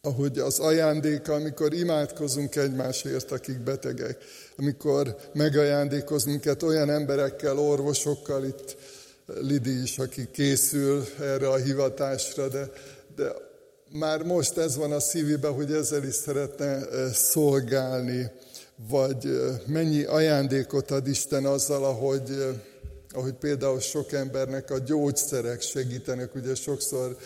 ahogy 0.08 0.38
az 0.38 0.58
ajándéka, 0.58 1.32
amikor 1.32 1.74
imádkozunk 1.74 2.56
egymásért, 2.56 3.30
akik 3.32 3.58
betegek, 3.58 4.16
amikor 4.56 5.16
megajándékoz 5.32 6.24
minket 6.24 6.62
olyan 6.62 6.90
emberekkel, 6.90 7.58
orvosokkal, 7.58 8.44
itt 8.44 8.76
Lidi 9.40 9.82
is, 9.82 9.98
aki 9.98 10.28
készül 10.32 11.04
erre 11.20 11.48
a 11.48 11.56
hivatásra, 11.56 12.48
de, 12.48 12.70
de 13.16 13.32
már 13.92 14.22
most 14.22 14.56
ez 14.56 14.76
van 14.76 14.92
a 14.92 15.00
szívében, 15.00 15.52
hogy 15.52 15.72
ezzel 15.72 16.04
is 16.04 16.14
szeretne 16.14 16.64
eh, 16.64 17.12
szolgálni, 17.12 18.30
vagy 18.88 19.26
eh, 19.26 19.60
mennyi 19.66 20.02
ajándékot 20.02 20.90
ad 20.90 21.08
Isten 21.08 21.44
azzal, 21.44 21.84
ahogy, 21.84 22.30
eh, 22.30 22.48
ahogy 23.10 23.34
például 23.34 23.80
sok 23.80 24.12
embernek 24.12 24.70
a 24.70 24.78
gyógyszerek 24.78 25.60
segítenek, 25.60 26.34
ugye 26.34 26.54
sokszor 26.54 27.16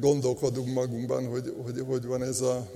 gondolkodunk 0.00 0.72
magunkban, 0.72 1.26
hogy, 1.26 1.54
hogy, 1.64 1.80
hogy 1.86 2.04
van 2.04 2.22
ez 2.22 2.40
a, 2.40 2.70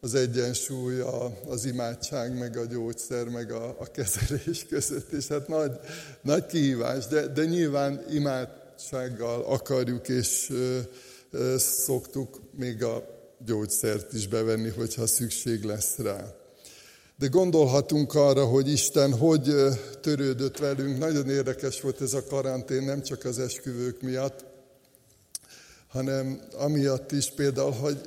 az 0.00 0.14
egyensúly, 0.14 1.00
a, 1.00 1.38
az 1.48 1.64
imádság, 1.64 2.38
meg 2.38 2.56
a 2.56 2.64
gyógyszer, 2.64 3.28
meg 3.28 3.52
a, 3.52 3.76
a 3.78 3.90
kezelés 3.90 4.66
között. 4.68 5.12
És 5.12 5.26
hát 5.26 5.48
nagy, 5.48 5.72
nagy 6.22 6.46
kihívás, 6.46 7.06
de, 7.06 7.26
de 7.26 7.44
nyilván 7.44 8.04
imádsággal 8.10 9.44
akarjuk, 9.44 10.08
és 10.08 10.50
ö, 10.50 10.78
ö, 11.30 11.54
szoktuk 11.58 12.40
még 12.56 12.82
a 12.82 13.16
gyógyszert 13.46 14.12
is 14.12 14.26
bevenni, 14.26 14.68
hogyha 14.68 15.06
szükség 15.06 15.64
lesz 15.64 15.96
rá. 15.96 16.34
De 17.18 17.26
gondolhatunk 17.26 18.14
arra, 18.14 18.44
hogy 18.44 18.68
Isten 18.68 19.12
hogy 19.12 19.54
törődött 20.00 20.58
velünk. 20.58 20.98
Nagyon 20.98 21.30
érdekes 21.30 21.80
volt 21.80 22.00
ez 22.00 22.14
a 22.14 22.24
karantén, 22.24 22.82
nem 22.82 23.02
csak 23.02 23.24
az 23.24 23.38
esküvők 23.38 24.02
miatt, 24.02 24.44
hanem 25.88 26.40
amiatt 26.56 27.12
is 27.12 27.30
például, 27.30 27.72
hogy, 27.72 28.00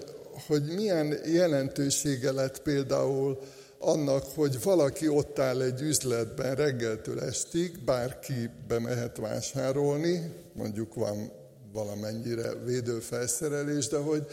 hogy 0.48 0.64
milyen 0.64 1.18
jelentősége 1.26 2.32
lett 2.32 2.62
például 2.62 3.40
annak, 3.80 4.24
hogy 4.36 4.62
valaki 4.62 5.08
ott 5.08 5.40
áll 5.40 5.62
egy 5.62 5.82
üzletben 5.82 6.56
reggeltől 6.56 7.20
estig, 7.20 7.80
bárki 7.80 8.50
bemehet 8.68 9.18
vásárolni, 9.18 10.34
mondjuk 10.54 10.94
van 10.94 11.32
valamennyire 11.74 12.54
védőfelszerelés, 12.54 13.88
de 13.88 13.98
hogy 13.98 14.28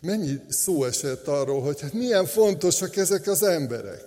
mennyi 0.00 0.40
szó 0.48 0.84
esett 0.84 1.26
arról, 1.26 1.62
hogy 1.62 1.80
hát 1.80 1.92
milyen 1.92 2.26
fontosak 2.26 2.96
ezek 2.96 3.26
az 3.26 3.42
emberek. 3.42 4.04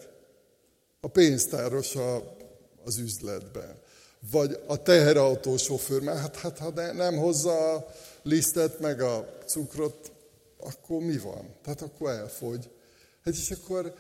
A 1.02 1.08
pénztáros 1.08 1.96
a, 1.96 2.36
az 2.84 2.98
üzletben 2.98 3.82
vagy 4.32 4.60
a 4.68 4.82
teherautósofőr, 4.82 6.02
mert 6.02 6.18
hát, 6.18 6.38
hát 6.38 6.58
ha 6.58 6.72
nem 6.94 7.18
hozza 7.18 7.74
a 7.74 7.88
lisztet 8.22 8.80
meg 8.80 9.02
a 9.02 9.28
cukrot, 9.46 10.12
akkor 10.58 11.00
mi 11.02 11.18
van? 11.18 11.56
Tehát 11.64 11.82
akkor 11.82 12.10
elfogy. 12.10 12.70
Hát 13.24 13.34
és 13.34 13.52
akkor 13.52 13.94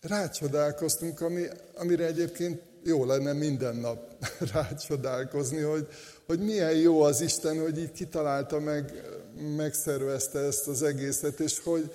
rácsodálkoztunk, 0.00 1.20
ami, 1.20 1.46
amire 1.74 2.06
egyébként 2.06 2.62
jó 2.84 3.04
lenne 3.04 3.32
minden 3.32 3.76
nap 3.76 4.26
rácsodálkozni, 4.52 5.60
hogy, 5.60 5.86
hogy 6.26 6.38
milyen 6.38 6.74
jó 6.76 7.02
az 7.02 7.20
Isten, 7.20 7.60
hogy 7.60 7.78
így 7.78 7.92
kitalálta 7.92 8.58
meg, 8.58 8.92
megszervezte 9.56 10.38
ezt 10.38 10.68
az 10.68 10.82
egészet, 10.82 11.40
és 11.40 11.60
hogy, 11.64 11.92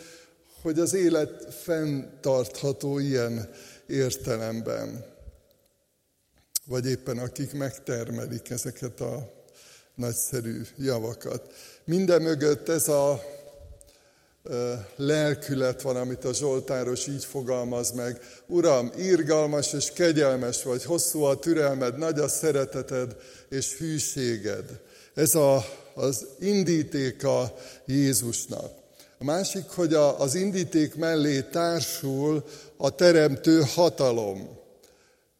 hogy 0.62 0.80
az 0.80 0.94
élet 0.94 1.54
fenntartható 1.54 3.00
ilyen 3.00 3.50
értelemben 3.88 5.13
vagy 6.66 6.86
éppen 6.86 7.18
akik 7.18 7.54
megtermelik 7.54 8.50
ezeket 8.50 9.02
a 9.02 9.34
nagyszerű 9.96 10.62
javakat. 10.78 11.54
Minden 11.86 12.22
mögött 12.22 12.70
ez 12.70 12.88
a 12.88 13.22
lelkület 14.96 15.82
van, 15.82 15.96
amit 15.96 16.26
a 16.26 16.34
Zsoltáros 16.34 17.08
így 17.08 17.26
fogalmaz 17.26 17.92
meg. 17.92 18.20
Uram, 18.48 18.92
írgalmas 19.00 19.74
és 19.74 19.92
kegyelmes 19.92 20.64
vagy, 20.64 20.84
hosszú 20.84 21.22
a 21.22 21.40
türelmed, 21.40 21.98
nagy 21.98 22.20
a 22.20 22.28
szereteted 22.28 23.16
és 23.50 23.78
hűséged. 23.78 24.80
Ez 25.14 25.36
a, 25.36 25.66
az 25.94 26.26
indítéka 26.40 27.56
Jézusnak. 27.86 28.72
A 29.18 29.24
másik, 29.24 29.66
hogy 29.70 29.94
a, 29.94 30.20
az 30.20 30.36
indíték 30.36 30.96
mellé 30.96 31.42
társul 31.42 32.44
a 32.78 32.96
teremtő 32.96 33.62
hatalom. 33.74 34.62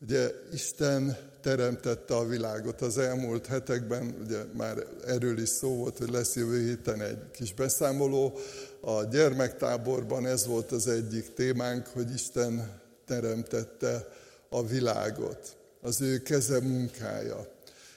Ugye 0.04 0.32
Isten 0.54 1.18
teremtette 1.42 2.16
a 2.16 2.28
világot 2.28 2.82
az 2.82 2.98
elmúlt 2.98 3.46
hetekben, 3.46 4.16
ugye 4.26 4.38
már 4.58 4.78
erről 5.08 5.40
is 5.40 5.50
szó 5.50 5.76
volt, 5.76 5.98
hogy 5.98 6.10
lesz 6.10 6.36
jövő 6.36 6.66
héten 6.66 7.02
egy 7.02 7.32
kis 7.32 7.54
beszámoló 7.54 8.38
a 8.82 9.04
gyermektáborban 9.04 10.26
ez 10.26 10.46
volt 10.46 10.72
az 10.72 10.88
egyik 10.88 11.34
témánk, 11.34 11.88
hogy 11.88 12.14
Isten 12.14 12.82
teremtette 13.06 14.08
a 14.50 14.66
világot, 14.66 15.56
az 15.82 16.02
ő 16.02 16.18
keze 16.18 16.60
munkája. 16.60 17.48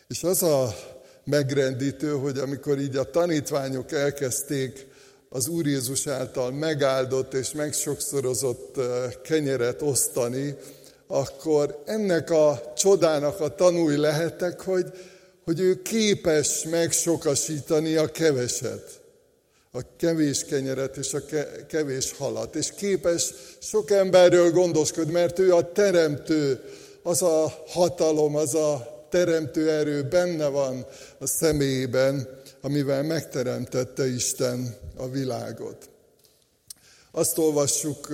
És 0.08 0.22
az 0.22 0.42
a 0.42 0.75
megrendítő, 1.25 2.10
hogy 2.10 2.38
amikor 2.38 2.78
így 2.78 2.96
a 2.96 3.10
tanítványok 3.10 3.92
elkezdték 3.92 4.86
az 5.28 5.48
Úr 5.48 5.66
Jézus 5.66 6.06
által 6.06 6.52
megáldott 6.52 7.34
és 7.34 7.52
megsokszorozott 7.52 8.80
kenyeret 9.22 9.82
osztani, 9.82 10.56
akkor 11.06 11.82
ennek 11.84 12.30
a 12.30 12.72
csodának 12.76 13.40
a 13.40 13.54
tanúi 13.54 13.96
lehettek, 13.96 14.60
hogy, 14.60 14.86
hogy 15.44 15.60
ő 15.60 15.82
képes 15.82 16.62
megsokasítani 16.70 17.94
a 17.94 18.06
keveset, 18.06 19.00
a 19.72 19.80
kevés 19.96 20.44
kenyeret 20.44 20.96
és 20.96 21.14
a 21.14 21.20
kevés 21.68 22.12
halat, 22.12 22.54
és 22.54 22.72
képes 22.76 23.32
sok 23.58 23.90
emberről 23.90 24.50
gondoskodni, 24.50 25.12
mert 25.12 25.38
ő 25.38 25.54
a 25.54 25.72
teremtő, 25.72 26.60
az 27.02 27.22
a 27.22 27.64
hatalom, 27.66 28.36
az 28.36 28.54
a 28.54 28.96
teremtő 29.10 29.70
erő 29.70 30.02
benne 30.02 30.46
van 30.46 30.86
a 31.18 31.26
személyében, 31.26 32.28
amivel 32.60 33.02
megteremtette 33.02 34.06
Isten 34.06 34.76
a 34.96 35.08
világot. 35.08 35.88
Azt 37.16 37.38
olvassuk 37.38 38.11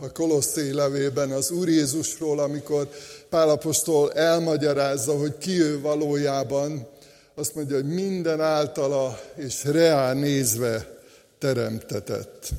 a 0.00 0.12
Kolosszé 0.12 0.70
levében 0.70 1.30
az 1.30 1.50
Úr 1.50 1.68
Jézusról, 1.68 2.38
amikor 2.38 2.88
Pálapostól 3.28 4.12
elmagyarázza, 4.12 5.16
hogy 5.18 5.38
ki 5.38 5.60
ő 5.60 5.80
valójában, 5.80 6.88
azt 7.34 7.54
mondja, 7.54 7.76
hogy 7.76 7.86
minden 7.86 8.40
általa 8.40 9.20
és 9.36 9.64
reál 9.64 10.14
nézve 10.14 10.98
teremtetett. 11.38 12.50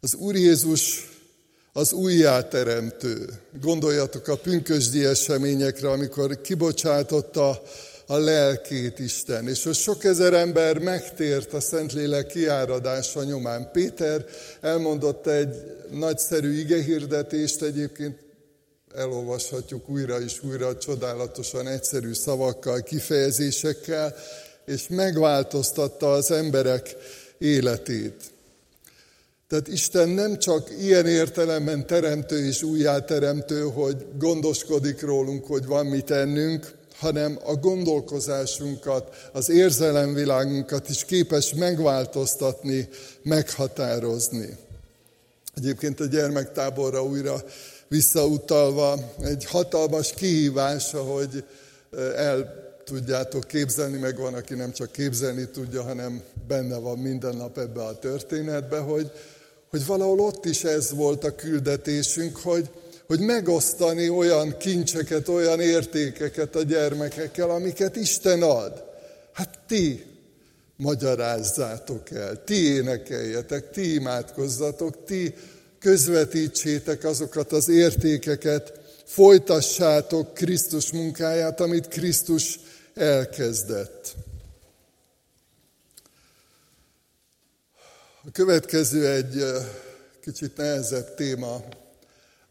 Az 0.00 0.14
Úr 0.14 0.34
Jézus 0.34 1.10
az 1.72 1.92
újjáteremtő. 1.92 3.28
Gondoljatok 3.60 4.28
a 4.28 4.36
pünkösdi 4.36 5.04
eseményekre, 5.04 5.90
amikor 5.90 6.40
kibocsátotta 6.40 7.62
a 8.06 8.16
lelkét 8.16 8.98
Isten. 8.98 9.48
És 9.48 9.64
hogy 9.64 9.74
sok 9.74 10.04
ezer 10.04 10.32
ember 10.32 10.78
megtért 10.78 11.52
a 11.52 11.60
Szentlélek 11.60 12.26
kiáradása 12.26 13.24
nyomán. 13.24 13.70
Péter 13.72 14.24
elmondott 14.60 15.26
egy 15.26 15.54
nagyszerű 15.90 16.58
igehirdetést, 16.58 17.62
egyébként 17.62 18.18
elolvashatjuk 18.94 19.88
újra 19.88 20.20
és 20.20 20.42
újra 20.42 20.76
csodálatosan 20.76 21.66
egyszerű 21.66 22.12
szavakkal, 22.12 22.82
kifejezésekkel, 22.82 24.14
és 24.66 24.86
megváltoztatta 24.88 26.12
az 26.12 26.30
emberek 26.30 26.96
életét. 27.38 28.32
Tehát 29.48 29.68
Isten 29.68 30.08
nem 30.08 30.38
csak 30.38 30.70
ilyen 30.80 31.06
értelemben 31.06 31.86
teremtő 31.86 32.46
és 32.46 32.62
újjáteremtő, 32.62 33.60
hogy 33.60 34.06
gondoskodik 34.18 35.00
rólunk, 35.00 35.46
hogy 35.46 35.66
van 35.66 35.86
mit 35.86 36.10
ennünk, 36.10 36.73
hanem 36.98 37.38
a 37.44 37.54
gondolkozásunkat, 37.54 39.28
az 39.32 39.48
érzelemvilágunkat 39.48 40.88
is 40.88 41.04
képes 41.04 41.54
megváltoztatni, 41.54 42.88
meghatározni. 43.22 44.56
Egyébként 45.54 46.00
a 46.00 46.06
gyermektáborra 46.06 47.04
újra 47.04 47.42
visszautalva 47.88 49.14
egy 49.22 49.44
hatalmas 49.44 50.12
kihívása, 50.14 51.02
hogy 51.02 51.44
el 52.16 52.62
tudjátok 52.84 53.46
képzelni, 53.46 53.98
meg 53.98 54.18
van, 54.18 54.34
aki 54.34 54.54
nem 54.54 54.72
csak 54.72 54.92
képzelni 54.92 55.48
tudja, 55.48 55.82
hanem 55.82 56.22
benne 56.48 56.76
van 56.76 56.98
minden 56.98 57.36
nap 57.36 57.58
ebbe 57.58 57.82
a 57.82 57.98
történetbe, 57.98 58.78
hogy, 58.78 59.10
hogy 59.70 59.86
valahol 59.86 60.20
ott 60.20 60.44
is 60.44 60.64
ez 60.64 60.94
volt 60.94 61.24
a 61.24 61.34
küldetésünk, 61.34 62.36
hogy, 62.36 62.70
hogy 63.06 63.20
megosztani 63.20 64.08
olyan 64.08 64.56
kincseket, 64.56 65.28
olyan 65.28 65.60
értékeket 65.60 66.56
a 66.56 66.62
gyermekekkel, 66.62 67.50
amiket 67.50 67.96
Isten 67.96 68.42
ad. 68.42 68.84
Hát 69.32 69.58
ti 69.66 70.04
magyarázzátok 70.76 72.10
el, 72.10 72.44
ti 72.44 72.54
énekeljetek, 72.54 73.70
ti 73.70 73.94
imádkozzatok, 73.94 75.04
ti 75.04 75.34
közvetítsétek 75.78 77.04
azokat 77.04 77.52
az 77.52 77.68
értékeket, 77.68 78.72
folytassátok 79.04 80.34
Krisztus 80.34 80.92
munkáját, 80.92 81.60
amit 81.60 81.88
Krisztus 81.88 82.58
elkezdett. 82.94 84.14
A 88.26 88.30
következő 88.32 89.08
egy 89.08 89.44
kicsit 90.20 90.56
nehezebb 90.56 91.14
téma, 91.14 91.64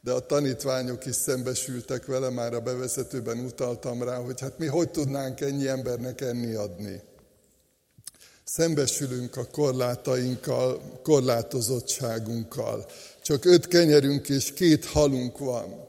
de 0.03 0.11
a 0.11 0.25
tanítványok 0.25 1.05
is 1.05 1.15
szembesültek 1.15 2.05
vele, 2.05 2.29
már 2.29 2.53
a 2.53 2.59
bevezetőben 2.59 3.39
utaltam 3.39 4.03
rá, 4.03 4.17
hogy 4.17 4.39
hát 4.39 4.57
mi 4.57 4.65
hogy 4.65 4.89
tudnánk 4.89 5.41
ennyi 5.41 5.67
embernek 5.67 6.21
enni 6.21 6.53
adni. 6.53 7.01
Szembesülünk 8.43 9.37
a 9.37 9.45
korlátainkkal, 9.45 10.99
korlátozottságunkkal. 11.03 12.85
Csak 13.21 13.45
öt 13.45 13.67
kenyerünk 13.67 14.29
és 14.29 14.53
két 14.53 14.85
halunk 14.85 15.37
van. 15.37 15.87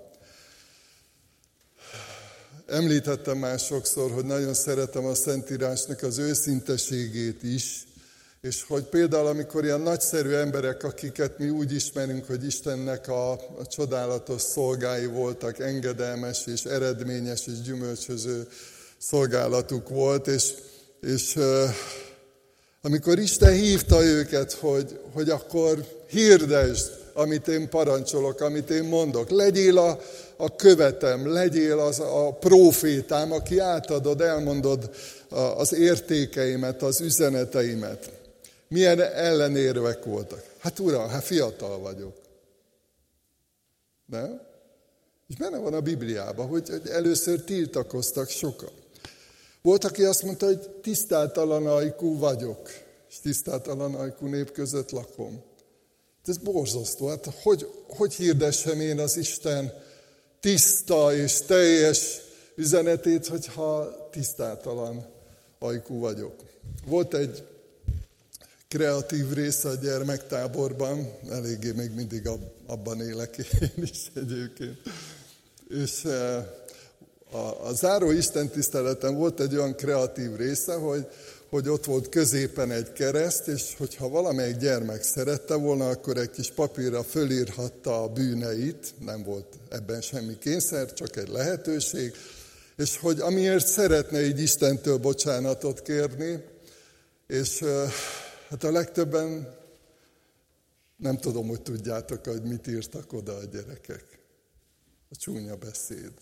Említettem 2.66 3.38
már 3.38 3.58
sokszor, 3.58 4.10
hogy 4.10 4.24
nagyon 4.24 4.54
szeretem 4.54 5.04
a 5.04 5.14
Szentírásnak 5.14 6.02
az 6.02 6.18
őszinteségét 6.18 7.42
is, 7.42 7.84
és 8.44 8.64
hogy 8.68 8.82
például, 8.82 9.26
amikor 9.26 9.64
ilyen 9.64 9.80
nagyszerű 9.80 10.30
emberek, 10.30 10.84
akiket 10.84 11.38
mi 11.38 11.48
úgy 11.48 11.74
ismerünk, 11.74 12.26
hogy 12.26 12.44
Istennek 12.44 13.08
a, 13.08 13.32
a 13.32 13.66
csodálatos 13.66 14.42
szolgái 14.42 15.06
voltak, 15.06 15.58
engedelmes 15.58 16.46
és 16.46 16.64
eredményes 16.64 17.46
és 17.46 17.60
gyümölcsöző 17.60 18.48
szolgálatuk 18.98 19.88
volt, 19.88 20.26
és, 20.26 20.52
és 21.00 21.38
amikor 22.82 23.18
Isten 23.18 23.52
hívta 23.52 24.04
őket, 24.04 24.52
hogy, 24.52 24.98
hogy 25.12 25.30
akkor 25.30 25.84
hirdesd, 26.08 26.90
amit 27.14 27.48
én 27.48 27.68
parancsolok, 27.68 28.40
amit 28.40 28.70
én 28.70 28.84
mondok. 28.84 29.30
Legyél 29.30 29.78
a, 29.78 30.00
a 30.36 30.56
követem, 30.56 31.32
legyél 31.32 31.78
az 31.78 32.00
a 32.00 32.36
profétám, 32.40 33.32
aki 33.32 33.58
átadod, 33.58 34.20
elmondod 34.20 34.90
az 35.56 35.74
értékeimet, 35.74 36.82
az 36.82 37.00
üzeneteimet. 37.00 38.22
Milyen 38.74 39.00
ellenérvek 39.00 40.04
voltak? 40.04 40.54
Hát 40.58 40.78
uram, 40.78 41.08
hát 41.08 41.24
fiatal 41.24 41.78
vagyok. 41.78 42.16
Nem? 44.06 44.40
És 45.28 45.36
benne 45.36 45.58
van 45.58 45.74
a 45.74 45.80
Bibliában, 45.80 46.46
hogy, 46.46 46.68
hogy 46.68 46.88
először 46.88 47.44
tiltakoztak 47.44 48.28
sokan. 48.28 48.70
Volt, 49.62 49.84
aki 49.84 50.02
azt 50.02 50.22
mondta, 50.22 50.46
hogy 50.46 50.70
tisztátalan 50.82 51.66
ajkú 51.66 52.18
vagyok, 52.18 52.70
és 53.08 53.20
tisztátalan 53.20 53.94
ajkú 53.94 54.26
nép 54.26 54.52
között 54.52 54.90
lakom. 54.90 55.42
Ez 56.24 56.38
borzasztó. 56.38 57.06
Hát 57.06 57.26
hogy, 57.42 57.70
hogy 57.88 58.14
hirdessem 58.14 58.80
én 58.80 58.98
az 58.98 59.16
Isten 59.16 59.72
tiszta 60.40 61.14
és 61.14 61.40
teljes 61.40 62.20
üzenetét, 62.54 63.26
hogyha 63.26 63.94
tisztátalan 64.10 65.06
ajkú 65.58 65.98
vagyok. 65.98 66.34
Volt 66.86 67.14
egy 67.14 67.53
kreatív 68.74 69.32
része 69.32 69.68
a 69.68 69.74
gyermektáborban, 69.74 71.12
eléggé 71.30 71.70
még 71.70 71.90
mindig 71.94 72.28
abban 72.66 73.00
élek 73.00 73.36
én 73.60 73.82
is 73.82 74.10
egyébként. 74.14 74.78
És 75.68 76.04
eh, 76.04 76.36
a, 77.30 77.66
a 77.66 77.72
záró 77.74 78.10
Isten 78.10 78.48
tiszteleten 78.48 79.14
volt 79.14 79.40
egy 79.40 79.56
olyan 79.56 79.74
kreatív 79.76 80.36
része, 80.36 80.74
hogy, 80.74 81.06
hogy 81.48 81.68
ott 81.68 81.84
volt 81.84 82.08
középen 82.08 82.70
egy 82.70 82.92
kereszt, 82.92 83.48
és 83.48 83.74
hogyha 83.78 84.08
valamelyik 84.08 84.56
gyermek 84.56 85.02
szerette 85.02 85.54
volna, 85.54 85.88
akkor 85.88 86.16
egy 86.16 86.30
kis 86.30 86.50
papírra 86.50 87.02
fölírhatta 87.02 88.02
a 88.02 88.08
bűneit, 88.08 88.94
nem 89.04 89.22
volt 89.22 89.46
ebben 89.70 90.00
semmi 90.00 90.38
kényszer, 90.38 90.92
csak 90.92 91.16
egy 91.16 91.28
lehetőség, 91.28 92.14
és 92.76 92.98
hogy 92.98 93.20
amiért 93.20 93.66
szeretne 93.66 94.26
így 94.26 94.40
Istentől 94.40 94.96
bocsánatot 94.96 95.82
kérni, 95.82 96.44
és 97.26 97.60
eh, 97.62 97.92
Hát 98.54 98.64
a 98.64 98.70
legtöbben 98.70 99.56
nem 100.96 101.16
tudom, 101.16 101.48
hogy 101.48 101.62
tudjátok, 101.62 102.26
hogy 102.26 102.42
mit 102.42 102.66
írtak 102.66 103.12
oda 103.12 103.36
a 103.36 103.44
gyerekek. 103.44 104.18
A 105.10 105.16
csúnya 105.16 105.56
beszéd. 105.56 106.12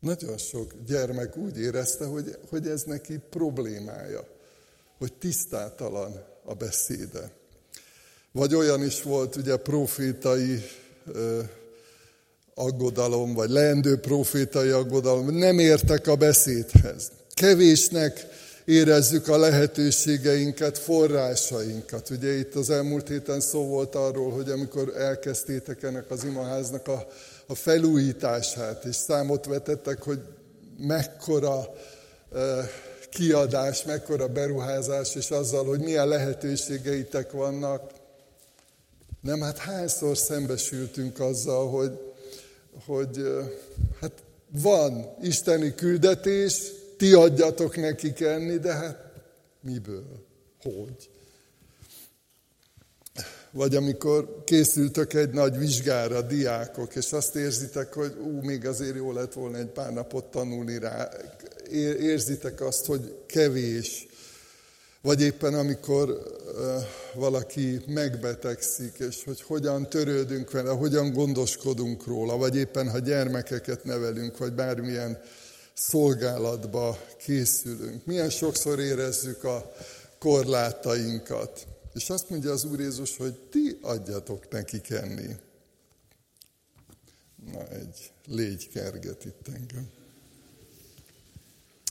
Nagyon 0.00 0.38
sok 0.38 0.72
gyermek 0.86 1.36
úgy 1.36 1.58
érezte, 1.58 2.04
hogy, 2.04 2.38
hogy 2.48 2.68
ez 2.68 2.82
neki 2.82 3.18
problémája, 3.30 4.28
hogy 4.98 5.12
tisztátalan 5.12 6.24
a 6.44 6.54
beszéde. 6.54 7.30
Vagy 8.32 8.54
olyan 8.54 8.82
is 8.82 9.02
volt, 9.02 9.36
ugye 9.36 9.56
profétai 9.56 10.62
ö, 11.06 11.42
aggodalom, 12.54 13.34
vagy 13.34 13.50
leendő 13.50 13.98
profétai 13.98 14.70
aggodalom, 14.70 15.36
nem 15.36 15.58
értek 15.58 16.06
a 16.06 16.16
beszédhez. 16.16 17.10
Kevésnek 17.34 18.42
érezzük 18.64 19.28
a 19.28 19.36
lehetőségeinket, 19.36 20.78
forrásainkat. 20.78 22.10
Ugye 22.10 22.32
itt 22.32 22.54
az 22.54 22.70
elmúlt 22.70 23.08
héten 23.08 23.40
szó 23.40 23.66
volt 23.66 23.94
arról, 23.94 24.30
hogy 24.30 24.50
amikor 24.50 24.92
elkezdtétek 24.96 25.82
ennek 25.82 26.10
az 26.10 26.24
imaháznak 26.24 26.88
a, 26.88 27.06
a 27.46 27.54
felújítását, 27.54 28.84
és 28.84 28.96
számot 28.96 29.46
vetettek, 29.46 30.02
hogy 30.02 30.20
mekkora 30.78 31.74
kiadás, 33.10 33.84
mekkora 33.84 34.28
beruházás, 34.28 35.14
és 35.14 35.30
azzal, 35.30 35.64
hogy 35.64 35.80
milyen 35.80 36.08
lehetőségeitek 36.08 37.30
vannak. 37.30 37.90
Nem, 39.20 39.40
hát 39.40 39.58
hányszor 39.58 40.16
szembesültünk 40.16 41.20
azzal, 41.20 41.70
hogy, 41.70 41.98
hogy 42.86 43.26
hát 44.00 44.12
van 44.50 45.16
isteni 45.22 45.74
küldetés, 45.74 46.72
ti 47.04 47.12
adjatok 47.12 47.76
nekik 47.76 48.20
enni, 48.20 48.56
de 48.56 48.72
hát 48.72 49.12
miből? 49.60 50.26
Hogy? 50.62 51.10
Vagy 53.50 53.74
amikor 53.74 54.42
készültök 54.44 55.12
egy 55.12 55.30
nagy 55.30 55.58
vizsgára, 55.58 56.22
diákok, 56.22 56.94
és 56.94 57.12
azt 57.12 57.36
érzitek, 57.36 57.92
hogy 57.92 58.14
ú, 58.20 58.40
még 58.40 58.66
azért 58.66 58.96
jó 58.96 59.12
lett 59.12 59.32
volna 59.32 59.56
egy 59.56 59.66
pár 59.66 59.92
napot 59.92 60.24
tanulni 60.24 60.78
rá, 60.78 61.08
érzitek 62.00 62.60
azt, 62.60 62.86
hogy 62.86 63.14
kevés, 63.26 64.06
vagy 65.00 65.22
éppen 65.22 65.54
amikor 65.54 66.22
valaki 67.14 67.80
megbetegszik, 67.86 68.98
és 68.98 69.24
hogy 69.24 69.42
hogyan 69.42 69.88
törődünk 69.88 70.50
vele, 70.50 70.70
hogyan 70.70 71.12
gondoskodunk 71.12 72.06
róla, 72.06 72.36
vagy 72.36 72.56
éppen 72.56 72.90
ha 72.90 72.98
gyermekeket 72.98 73.84
nevelünk, 73.84 74.38
vagy 74.38 74.52
bármilyen 74.52 75.18
szolgálatba 75.74 76.98
készülünk. 77.18 78.06
Milyen 78.06 78.30
sokszor 78.30 78.80
érezzük 78.80 79.44
a 79.44 79.74
korlátainkat. 80.18 81.66
És 81.94 82.10
azt 82.10 82.30
mondja 82.30 82.52
az 82.52 82.64
Úr 82.64 82.80
Jézus, 82.80 83.16
hogy 83.16 83.34
ti 83.34 83.78
adjatok 83.82 84.48
nekik 84.50 84.90
enni. 84.90 85.36
Na, 87.52 87.68
egy 87.68 88.12
légy 88.26 88.68
kerget 88.68 89.24
itt 89.24 89.48
engem. 89.48 89.90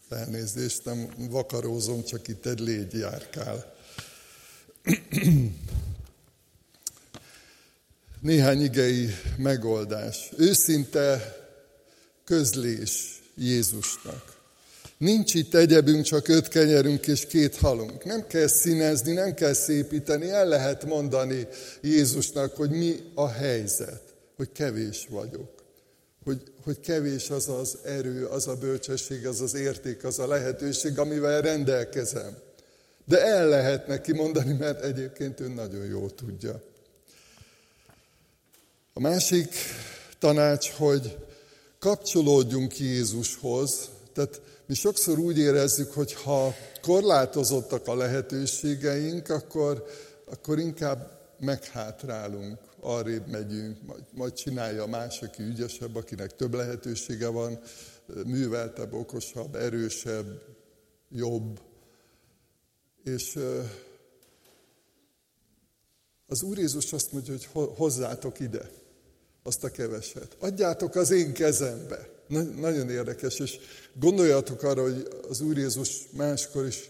Elnézést, 0.09 0.85
nem 0.85 1.13
vakarózom, 1.29 2.03
csak 2.03 2.27
itt 2.27 2.45
egy 2.45 2.59
légy 2.59 2.93
járkál. 2.93 3.75
Néhány 8.19 8.61
igei 8.63 9.09
megoldás. 9.37 10.31
Őszinte 10.37 11.35
közlés 12.23 13.22
Jézusnak. 13.35 14.41
Nincs 14.97 15.33
itt 15.33 15.55
egyebünk, 15.55 16.03
csak 16.03 16.27
öt 16.27 16.47
kenyerünk 16.47 17.07
és 17.07 17.25
két 17.25 17.55
halunk. 17.55 18.05
Nem 18.05 18.27
kell 18.27 18.47
színezni, 18.47 19.13
nem 19.13 19.33
kell 19.33 19.53
szépíteni, 19.53 20.29
el 20.29 20.47
lehet 20.47 20.85
mondani 20.85 21.47
Jézusnak, 21.81 22.55
hogy 22.55 22.69
mi 22.69 22.95
a 23.13 23.27
helyzet, 23.27 24.01
hogy 24.35 24.51
kevés 24.51 25.07
vagyok 25.09 25.63
hogy, 26.23 26.41
hogy 26.63 26.79
kevés 26.79 27.29
az 27.29 27.49
az 27.49 27.77
erő, 27.83 28.25
az 28.25 28.47
a 28.47 28.55
bölcsesség, 28.55 29.27
az 29.27 29.41
az 29.41 29.53
érték, 29.53 30.03
az 30.03 30.19
a 30.19 30.27
lehetőség, 30.27 30.99
amivel 30.99 31.41
rendelkezem. 31.41 32.37
De 33.05 33.21
el 33.25 33.47
lehet 33.47 33.87
neki 33.87 34.13
mondani, 34.13 34.53
mert 34.53 34.83
egyébként 34.83 35.39
ő 35.39 35.47
nagyon 35.47 35.85
jól 35.85 36.15
tudja. 36.15 36.61
A 38.93 38.99
másik 38.99 39.55
tanács, 40.19 40.69
hogy 40.69 41.17
kapcsolódjunk 41.83 42.79
Jézushoz. 42.79 43.89
Tehát 44.13 44.41
mi 44.65 44.73
sokszor 44.73 45.19
úgy 45.19 45.37
érezzük, 45.37 45.91
hogy 45.91 46.13
ha 46.13 46.53
korlátozottak 46.81 47.87
a 47.87 47.95
lehetőségeink, 47.95 49.29
akkor, 49.29 49.85
akkor 50.25 50.59
inkább 50.59 51.19
meghátrálunk 51.39 52.57
arrébb 52.79 53.27
megyünk, 53.27 53.77
majd, 53.85 54.03
majd 54.13 54.33
csinálja 54.33 54.85
más, 54.85 55.21
aki 55.21 55.43
ügyesebb, 55.43 55.95
akinek 55.95 56.35
több 56.35 56.53
lehetősége 56.53 57.27
van, 57.27 57.59
műveltebb, 58.25 58.93
okosabb, 58.93 59.55
erősebb, 59.55 60.41
jobb. 61.09 61.59
És 63.03 63.39
az 66.27 66.43
Úr 66.43 66.57
Jézus 66.57 66.93
azt 66.93 67.11
mondja, 67.11 67.33
hogy 67.33 67.67
hozzátok 67.75 68.39
ide 68.39 68.69
azt 69.43 69.63
a 69.63 69.69
keveset. 69.69 70.27
Adjátok 70.39 70.95
az 70.95 71.11
én 71.11 71.33
kezembe. 71.33 72.09
Nagyon 72.59 72.89
érdekes, 72.89 73.39
és 73.39 73.59
gondoljatok 73.99 74.63
arra, 74.63 74.81
hogy 74.81 75.07
az 75.29 75.41
Úr 75.41 75.57
Jézus 75.57 76.07
máskor 76.11 76.65
is 76.65 76.89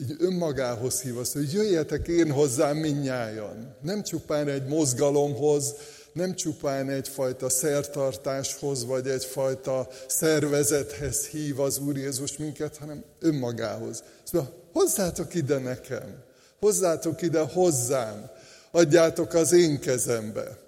így 0.00 0.16
önmagához 0.18 1.00
hív 1.00 1.18
azt, 1.18 1.32
hogy 1.32 1.52
jöjjetek 1.52 2.08
én 2.08 2.30
hozzám 2.30 2.76
minnyájan. 2.76 3.76
Nem 3.82 4.02
csupán 4.02 4.48
egy 4.48 4.66
mozgalomhoz, 4.66 5.74
nem 6.12 6.34
csupán 6.34 6.90
egyfajta 6.90 7.48
szertartáshoz, 7.48 8.84
vagy 8.84 9.08
egyfajta 9.08 9.88
szervezethez 10.06 11.26
hív 11.26 11.60
az 11.60 11.78
Úr 11.78 11.96
Jézus 11.96 12.36
minket, 12.36 12.76
hanem 12.76 13.04
önmagához. 13.20 14.02
Szóval 14.24 14.52
hozzátok 14.72 15.34
ide 15.34 15.58
nekem, 15.58 16.22
hozzátok 16.60 17.22
ide 17.22 17.40
hozzám, 17.40 18.30
adjátok 18.70 19.34
az 19.34 19.52
én 19.52 19.80
kezembe. 19.80 20.63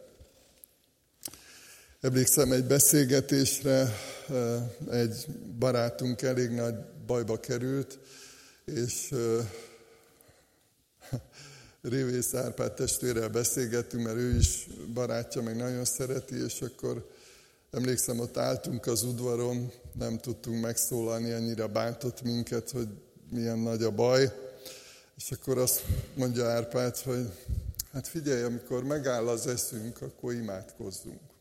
Emlékszem 2.07 2.53
egy 2.53 2.64
beszélgetésre, 2.64 3.92
eh, 4.29 4.62
egy 4.90 5.27
barátunk 5.59 6.23
elég 6.23 6.51
nagy 6.51 6.75
bajba 7.07 7.40
került, 7.40 7.99
és 8.64 9.14
Révész 11.83 12.35
Árpád 12.35 12.73
testvérrel 12.73 13.29
beszélgettünk, 13.29 14.05
mert 14.05 14.16
ő 14.16 14.37
is 14.37 14.66
barátja, 14.95 15.42
meg 15.42 15.57
nagyon 15.57 15.85
szereti, 15.85 16.45
és 16.45 16.61
akkor 16.61 17.11
emlékszem, 17.71 18.21
ott 18.21 18.37
álltunk 18.37 18.87
az 18.87 19.03
udvaron, 19.03 19.73
nem 19.92 20.19
tudtunk 20.19 20.62
megszólalni, 20.62 21.31
annyira 21.31 21.69
bántott 21.69 22.23
minket, 22.23 22.71
hogy 22.71 22.88
milyen 23.31 23.59
nagy 23.59 23.83
a 23.83 23.90
baj. 23.90 24.33
És 25.16 25.31
akkor 25.31 25.59
azt 25.59 25.83
mondja 26.14 26.47
Árpád, 26.47 26.97
hogy 26.97 27.27
hát 27.92 28.09
figyelj, 28.09 28.42
amikor 28.42 28.85
megáll 28.85 29.29
az 29.29 29.47
eszünk, 29.47 30.03
akkor 30.03 30.33
imádkozzunk. 30.33 31.35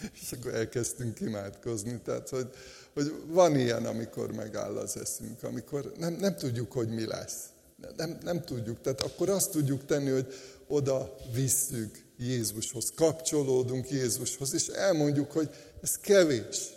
és 0.22 0.32
akkor 0.32 0.54
elkezdtünk 0.54 1.20
imádkozni. 1.20 2.00
Tehát, 2.04 2.28
hogy 2.28 2.50
hogy 2.98 3.12
van 3.26 3.58
ilyen, 3.58 3.86
amikor 3.86 4.32
megáll 4.32 4.76
az 4.76 4.96
eszünk, 4.96 5.42
amikor 5.42 5.92
nem, 5.98 6.12
nem 6.12 6.36
tudjuk, 6.36 6.72
hogy 6.72 6.88
mi 6.88 7.06
lesz. 7.06 7.44
Nem, 7.96 8.18
nem 8.22 8.44
tudjuk. 8.44 8.80
Tehát 8.80 9.00
akkor 9.02 9.28
azt 9.28 9.50
tudjuk 9.50 9.84
tenni, 9.84 10.10
hogy 10.10 10.34
oda 10.66 11.16
visszük 11.32 12.02
Jézushoz, 12.16 12.92
kapcsolódunk 12.94 13.90
Jézushoz, 13.90 14.54
és 14.54 14.66
elmondjuk, 14.66 15.32
hogy 15.32 15.50
ez 15.82 15.98
kevés. 15.98 16.76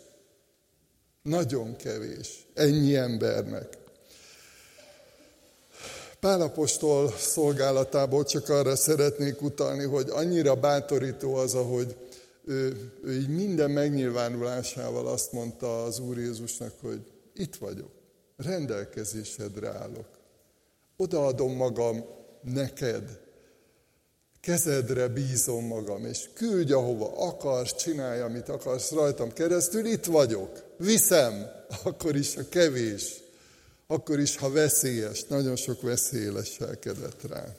Nagyon 1.21 1.75
kevés. 1.75 2.47
Ennyi 2.53 2.95
embernek. 2.95 3.77
Pálapostól 6.19 7.13
szolgálatából 7.17 8.23
csak 8.23 8.49
arra 8.49 8.75
szeretnék 8.75 9.41
utalni, 9.41 9.84
hogy 9.84 10.10
annyira 10.10 10.55
bátorító 10.55 11.36
az, 11.36 11.53
ahogy 11.53 11.95
ő, 12.45 12.91
ő 13.04 13.13
így 13.13 13.30
minden 13.30 13.71
megnyilvánulásával 13.71 15.08
azt 15.08 15.32
mondta 15.32 15.84
az 15.84 15.99
Úr 15.99 16.17
Jézusnak, 16.17 16.73
hogy 16.82 17.01
itt 17.34 17.56
vagyok, 17.56 17.91
rendelkezésedre 18.36 19.69
állok. 19.69 20.08
Odaadom 20.97 21.56
magam 21.56 22.06
neked, 22.41 23.19
kezedre 24.41 25.08
bízom 25.08 25.65
magam, 25.65 26.06
és 26.06 26.30
küldj, 26.34 26.71
ahova 26.71 27.27
akarsz, 27.27 27.75
csinálj, 27.75 28.21
amit 28.21 28.49
akarsz 28.49 28.91
rajtam 28.91 29.34
keresztül, 29.34 29.86
itt 29.86 30.06
vagyok, 30.06 30.63
viszem, 30.77 31.51
akkor 31.84 32.15
is, 32.15 32.36
ha 32.36 32.41
kevés, 32.49 33.19
akkor 33.88 34.19
is, 34.19 34.38
ha 34.38 34.51
veszélyes, 34.51 35.23
nagyon 35.23 35.56
sok 35.56 35.82
veszély 35.82 36.32
leselkedett 36.32 37.21
rá. 37.30 37.56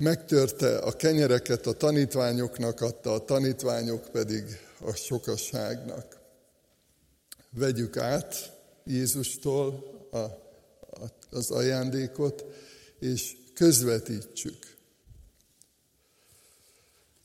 Megtörte 0.00 0.78
a 0.78 0.92
kenyereket 0.92 1.66
a 1.66 1.72
tanítványoknak, 1.72 2.80
adta 2.80 3.12
a 3.12 3.24
tanítványok 3.24 4.08
pedig 4.12 4.44
a 4.84 4.92
sokasságnak. 4.94 6.18
Vegyük 7.50 7.96
át 7.96 8.58
Jézustól 8.84 9.84
a, 10.10 10.16
a, 10.16 10.32
az 11.30 11.50
ajándékot, 11.50 12.44
és 12.98 13.36
közvetítsük. 13.54 14.76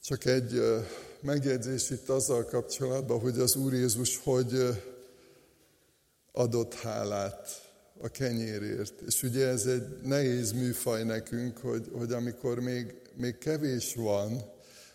Csak 0.04 0.26
egy 0.26 0.62
megjegyzés 1.22 1.90
itt 1.90 2.10
azzal 2.10 2.46
kapcsolatban, 2.46 3.20
hogy 3.20 3.40
az 3.40 3.56
Úr 3.56 3.74
Jézus 3.74 4.18
hogy 4.24 4.82
adott 6.32 6.74
hálát 6.74 7.65
a 8.02 8.08
kenyérért. 8.08 9.02
És 9.08 9.24
ugye 9.24 9.48
ez 9.48 9.66
egy 9.66 9.84
nehéz 10.04 10.52
műfaj 10.52 11.04
nekünk, 11.04 11.58
hogy, 11.58 11.90
hogy 11.94 12.12
amikor 12.12 12.60
még, 12.60 12.96
még 13.16 13.38
kevés 13.38 13.96
van, 13.96 14.42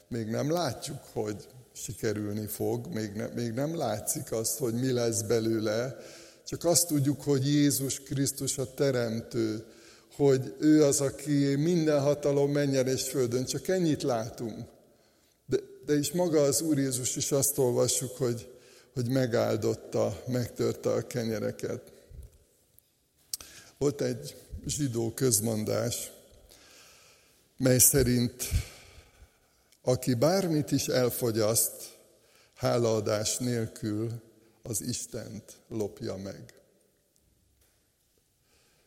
még 0.08 0.26
nem 0.26 0.50
látjuk, 0.50 0.98
hogy 1.12 1.46
sikerülni 1.72 2.46
fog, 2.46 2.86
még, 2.86 3.12
ne, 3.12 3.26
még 3.26 3.52
nem 3.52 3.76
látszik 3.76 4.32
azt, 4.32 4.58
hogy 4.58 4.74
mi 4.74 4.92
lesz 4.92 5.22
belőle, 5.22 5.96
Csak 6.46 6.64
azt 6.64 6.86
tudjuk, 6.86 7.22
hogy 7.22 7.46
Jézus 7.46 8.00
Krisztus 8.00 8.58
a 8.58 8.74
Teremtő, 8.74 9.64
hogy 10.16 10.54
ő 10.58 10.84
az, 10.84 11.00
aki 11.00 11.54
minden 11.56 12.00
hatalom 12.00 12.50
menjen 12.50 12.86
és 12.86 13.08
földön. 13.08 13.44
Csak 13.44 13.68
ennyit 13.68 14.02
látunk. 14.02 14.58
De, 15.46 15.56
de 15.86 15.98
is 15.98 16.12
maga 16.12 16.42
az 16.42 16.60
Úr 16.60 16.78
Jézus 16.78 17.16
is 17.16 17.32
azt 17.32 17.58
olvassuk, 17.58 18.16
hogy, 18.16 18.48
hogy 18.94 19.08
megáldotta, 19.08 20.22
megtörte 20.26 20.90
a 20.90 21.06
kenyereket. 21.06 21.92
Volt 23.80 24.00
egy 24.00 24.36
zsidó 24.66 25.12
közmondás, 25.14 26.10
mely 27.56 27.78
szerint 27.78 28.44
aki 29.82 30.14
bármit 30.14 30.70
is 30.70 30.88
elfogyaszt, 30.88 31.98
hálaadás 32.54 33.36
nélkül 33.36 34.22
az 34.62 34.80
Istent 34.80 35.56
lopja 35.68 36.16
meg. 36.16 36.54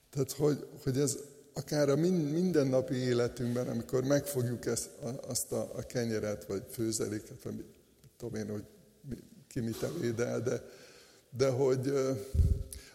Tehát, 0.10 0.32
hogy, 0.32 0.68
hogy 0.84 0.98
ez 0.98 1.18
akár 1.54 1.90
a 1.90 1.96
mindennapi 1.96 2.96
életünkben, 2.96 3.68
amikor 3.68 4.04
megfogjuk 4.04 4.66
ezt, 4.66 4.90
azt 5.28 5.52
a, 5.52 5.72
a 5.76 5.82
kenyeret, 5.82 6.46
vagy 6.46 6.64
főzeléket, 6.72 7.44
vagy 7.44 7.66
tudom 8.18 8.36
én, 8.36 8.50
hogy 8.50 8.66
ki 9.48 9.60
mit 9.60 9.84
evédel, 9.84 10.42
de, 10.42 10.64
de 11.30 11.50
hogy 11.50 11.94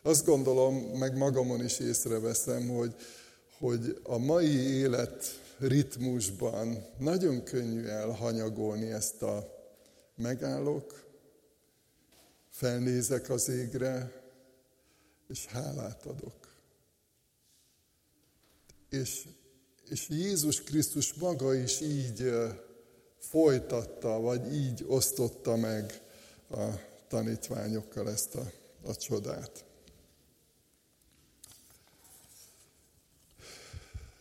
azt 0.08 0.24
gondolom, 0.24 0.76
meg 0.76 1.16
magamon 1.16 1.64
is 1.64 1.78
észreveszem, 1.78 2.68
hogy, 2.68 2.94
hogy 3.58 4.00
a 4.02 4.18
mai 4.18 4.56
élet 4.56 5.40
ritmusban 5.58 6.84
nagyon 6.98 7.44
könnyű 7.44 7.84
elhanyagolni 7.84 8.90
ezt 8.90 9.22
a 9.22 9.54
megállok, 10.14 11.04
felnézek 12.50 13.30
az 13.30 13.48
égre, 13.48 14.22
és 15.28 15.46
hálát 15.46 16.06
adok. 16.06 16.48
És, 18.90 19.28
és 19.88 20.08
Jézus 20.08 20.62
Krisztus 20.62 21.14
maga 21.14 21.54
is 21.54 21.80
így 21.80 22.32
folytatta, 23.18 24.20
vagy 24.20 24.54
így 24.54 24.84
osztotta 24.86 25.56
meg 25.56 26.00
a 26.50 26.66
tanítványokkal 27.08 28.10
ezt 28.10 28.34
a, 28.34 28.52
a 28.82 28.96
csodát. 28.96 29.66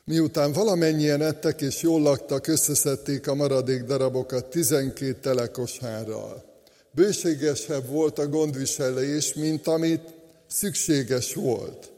Miután 0.10 0.52
valamennyien 0.52 1.22
ettek 1.22 1.62
és 1.62 1.82
jól 1.82 2.02
laktak, 2.02 2.48
összeszedték 2.48 3.28
a 3.28 3.36
maradék 3.36 3.84
darabokat 3.84 4.46
tizenkét 4.46 5.18
telekosárral. 5.18 6.44
Bőségesebb 6.92 7.88
volt 7.88 8.20
a 8.20 8.28
gondviselés, 8.28 9.34
mint 9.34 9.68
amit 9.68 10.14
szükséges 10.48 11.34
volt. 11.34 11.92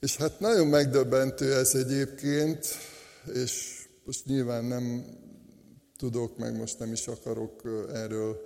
És 0.00 0.16
hát 0.16 0.40
nagyon 0.40 0.66
megdöbbentő 0.66 1.54
ez 1.54 1.74
egyébként, 1.74 2.66
és 3.34 3.84
most 4.04 4.26
nyilván 4.26 4.64
nem 4.64 5.04
tudok, 5.98 6.38
meg 6.38 6.56
most 6.56 6.78
nem 6.78 6.92
is 6.92 7.06
akarok 7.06 7.62
erről 7.94 8.44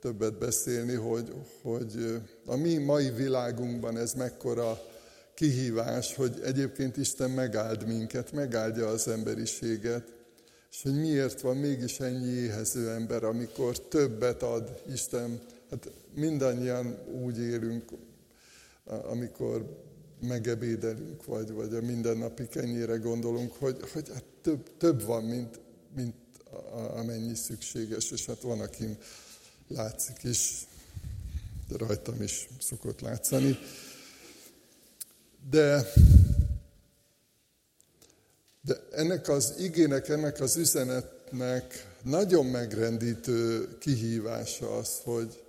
többet 0.00 0.38
beszélni, 0.38 0.94
hogy, 0.94 1.32
hogy 1.62 2.20
a 2.46 2.56
mi 2.56 2.76
mai 2.76 3.10
világunkban 3.10 3.98
ez 3.98 4.12
mekkora 4.12 4.80
kihívás, 5.36 6.14
hogy 6.14 6.40
egyébként 6.44 6.96
Isten 6.96 7.30
megáld 7.30 7.86
minket, 7.86 8.32
megáldja 8.32 8.88
az 8.88 9.08
emberiséget, 9.08 10.12
és 10.70 10.82
hogy 10.82 11.00
miért 11.00 11.40
van 11.40 11.56
mégis 11.56 12.00
ennyi 12.00 12.32
éhező 12.32 12.90
ember, 12.90 13.24
amikor 13.24 13.78
többet 13.78 14.42
ad 14.42 14.82
Isten. 14.92 15.40
Hát 15.70 15.90
mindannyian 16.14 16.98
úgy 17.22 17.38
élünk, 17.38 17.90
amikor 18.84 19.84
megebédelünk, 20.20 21.24
vagy, 21.24 21.50
vagy 21.50 21.74
a 21.74 21.80
mindennapi 21.80 22.48
kenyére 22.48 22.96
gondolunk, 22.96 23.52
hogy, 23.52 23.76
hogy 23.92 24.08
hát 24.12 24.24
több, 24.42 24.76
több 24.76 25.02
van, 25.02 25.24
mint, 25.24 25.60
mint 25.94 26.14
amennyi 26.94 27.34
szükséges, 27.34 28.10
és 28.10 28.26
hát 28.26 28.40
van, 28.40 28.60
akin 28.60 28.96
látszik 29.68 30.16
is, 30.22 30.66
de 31.68 31.76
rajtam 31.76 32.22
is 32.22 32.48
szokott 32.60 33.00
látszani. 33.00 33.58
De, 35.50 35.92
de 38.60 38.76
ennek 38.92 39.28
az 39.28 39.54
igének, 39.58 40.08
ennek 40.08 40.40
az 40.40 40.56
üzenetnek 40.56 41.86
nagyon 42.02 42.46
megrendítő 42.46 43.68
kihívása 43.78 44.76
az, 44.76 45.00
hogy, 45.04 45.42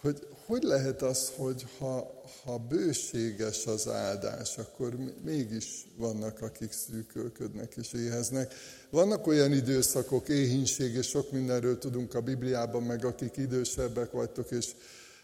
hogy 0.00 0.26
hogy 0.50 0.62
lehet 0.62 1.02
az, 1.02 1.32
hogy 1.36 1.66
ha, 1.78 2.22
ha 2.44 2.58
bőséges 2.58 3.66
az 3.66 3.88
áldás, 3.88 4.58
akkor 4.58 4.96
mégis 5.24 5.86
vannak, 5.96 6.42
akik 6.42 6.72
szűkölködnek 6.72 7.74
és 7.76 7.92
éheznek. 7.92 8.54
Vannak 8.90 9.26
olyan 9.26 9.52
időszakok, 9.52 10.28
éhínség, 10.28 10.94
és 10.94 11.08
sok 11.08 11.32
mindenről 11.32 11.78
tudunk 11.78 12.14
a 12.14 12.20
Bibliában, 12.20 12.82
meg 12.82 13.04
akik 13.04 13.36
idősebbek 13.36 14.10
vagytok, 14.10 14.50
és 14.50 14.66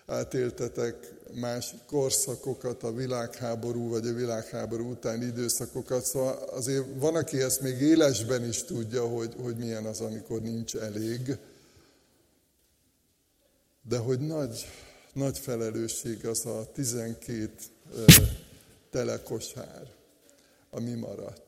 átéltetek 0.06 1.14
más 1.32 1.74
korszakokat, 1.86 2.82
a 2.82 2.92
világháború 2.92 3.88
vagy 3.88 4.06
a 4.06 4.12
világháború 4.12 4.90
utáni 4.90 5.24
időszakokat, 5.24 6.04
szóval 6.04 6.34
azért 6.34 6.84
van, 6.94 7.16
aki 7.16 7.40
ezt 7.40 7.60
még 7.60 7.80
élesben 7.80 8.44
is 8.44 8.62
tudja, 8.62 9.06
hogy, 9.08 9.34
hogy 9.42 9.56
milyen 9.56 9.84
az, 9.84 10.00
amikor 10.00 10.40
nincs 10.40 10.76
elég, 10.76 11.38
de 13.82 13.98
hogy 13.98 14.20
nagy, 14.20 14.66
nagy 15.12 15.38
felelősség 15.38 16.26
az 16.26 16.46
a 16.46 16.70
12 16.72 17.50
telekosár, 18.90 19.90
ami 20.70 20.94
maradt 20.94 21.45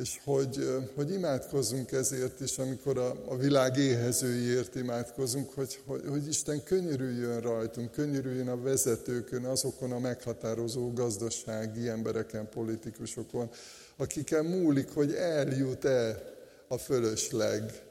és 0.00 0.20
hogy, 0.24 0.82
hogy 0.94 1.12
imádkozzunk 1.12 1.92
ezért 1.92 2.40
is, 2.40 2.58
amikor 2.58 2.98
a, 2.98 3.16
a 3.26 3.36
világ 3.36 3.76
éhezőiért 3.76 4.74
imádkozunk, 4.74 5.52
hogy, 5.52 5.80
hogy, 5.86 6.02
hogy 6.08 6.28
Isten 6.28 6.62
könyörüljön 6.62 7.40
rajtunk, 7.40 7.92
könyörüljön 7.92 8.48
a 8.48 8.60
vezetőkön, 8.60 9.44
azokon 9.44 9.92
a 9.92 9.98
meghatározó 9.98 10.92
gazdasági 10.92 11.88
embereken, 11.88 12.48
politikusokon, 12.48 13.50
akiken 13.96 14.44
múlik, 14.44 14.88
hogy 14.88 15.12
eljut-e 15.12 16.22
a 16.68 16.78
fölösleg 16.78 17.82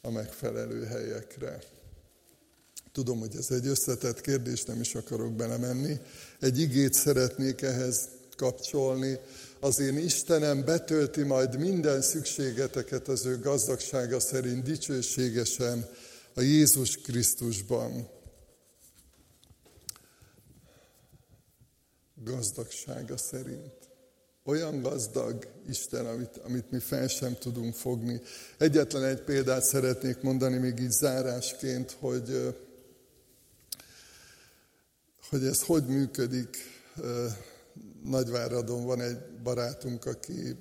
a 0.00 0.10
megfelelő 0.10 0.84
helyekre. 0.84 1.58
Tudom, 2.92 3.18
hogy 3.18 3.36
ez 3.36 3.50
egy 3.50 3.66
összetett 3.66 4.20
kérdés, 4.20 4.64
nem 4.64 4.80
is 4.80 4.94
akarok 4.94 5.32
belemenni. 5.32 6.00
Egy 6.40 6.58
igét 6.58 6.92
szeretnék 6.92 7.62
ehhez 7.62 8.08
kapcsolni, 8.36 9.18
az 9.64 9.78
én 9.78 9.96
Istenem 9.96 10.64
betölti 10.64 11.22
majd 11.22 11.58
minden 11.58 12.00
szükségeteket 12.00 13.08
az 13.08 13.26
ő 13.26 13.38
gazdagsága 13.38 14.20
szerint 14.20 14.62
dicsőségesen 14.62 15.88
a 16.34 16.40
Jézus 16.40 16.96
Krisztusban. 16.96 18.08
Gazdagsága 22.24 23.16
szerint. 23.16 23.74
Olyan 24.44 24.82
gazdag 24.82 25.46
Isten, 25.68 26.06
amit, 26.06 26.36
amit 26.36 26.70
mi 26.70 26.78
fel 26.78 27.08
sem 27.08 27.36
tudunk 27.38 27.74
fogni. 27.74 28.20
Egyetlen 28.58 29.04
egy 29.04 29.20
példát 29.20 29.64
szeretnék 29.64 30.20
mondani 30.20 30.58
még 30.58 30.78
így 30.78 30.90
zárásként, 30.90 31.96
hogy, 32.00 32.56
hogy 35.28 35.44
ez 35.44 35.62
hogy 35.62 35.86
működik 35.86 36.56
Nagyváradon 38.04 38.84
van 38.84 39.00
egy 39.00 39.18
barátunk, 39.42 40.04
aki 40.04 40.56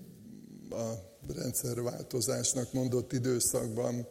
a 0.69 0.91
rendszerváltozásnak 1.33 2.73
mondott 2.73 3.13
időszakban 3.13 4.07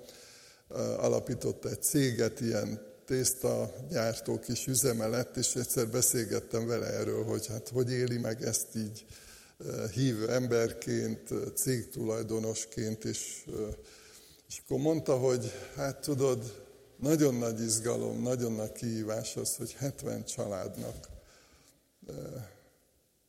alapított 0.98 1.64
egy 1.64 1.82
céget, 1.82 2.40
ilyen 2.40 2.80
tészta 3.04 3.72
gyártó 3.90 4.38
kis 4.38 4.66
üzeme 4.66 5.26
és 5.36 5.54
egyszer 5.54 5.88
beszélgettem 5.88 6.66
vele 6.66 6.86
erről, 6.86 7.24
hogy 7.24 7.46
hát 7.46 7.68
hogy 7.68 7.90
éli 7.90 8.18
meg 8.18 8.42
ezt 8.42 8.76
így 8.76 9.04
hívő 9.94 10.30
emberként, 10.30 11.28
cégtulajdonosként, 11.54 13.04
és, 13.04 13.44
és 14.48 14.62
akkor 14.64 14.78
mondta, 14.78 15.16
hogy 15.16 15.52
hát 15.74 16.00
tudod, 16.00 16.68
nagyon 16.96 17.34
nagy 17.34 17.60
izgalom, 17.60 18.22
nagyon 18.22 18.52
nagy 18.52 18.72
kihívás 18.72 19.36
az, 19.36 19.56
hogy 19.56 19.72
70 19.72 20.24
családnak 20.24 21.08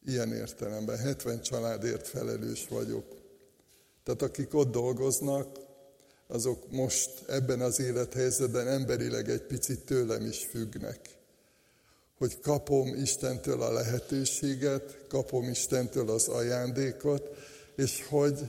Ilyen 0.05 0.33
értelemben 0.33 0.97
70 0.97 1.41
családért 1.41 2.07
felelős 2.07 2.67
vagyok. 2.69 3.05
Tehát 4.03 4.21
akik 4.21 4.53
ott 4.53 4.71
dolgoznak, 4.71 5.59
azok 6.27 6.71
most 6.71 7.09
ebben 7.27 7.61
az 7.61 7.79
élethelyzetben 7.79 8.67
emberileg 8.67 9.29
egy 9.29 9.41
picit 9.41 9.79
tőlem 9.79 10.25
is 10.25 10.45
függnek. 10.45 10.99
Hogy 12.17 12.39
kapom 12.39 12.87
Istentől 12.95 13.61
a 13.61 13.73
lehetőséget, 13.73 14.97
kapom 15.07 15.49
Istentől 15.49 16.09
az 16.09 16.27
ajándékot, 16.27 17.29
és 17.75 18.05
hogy, 18.09 18.39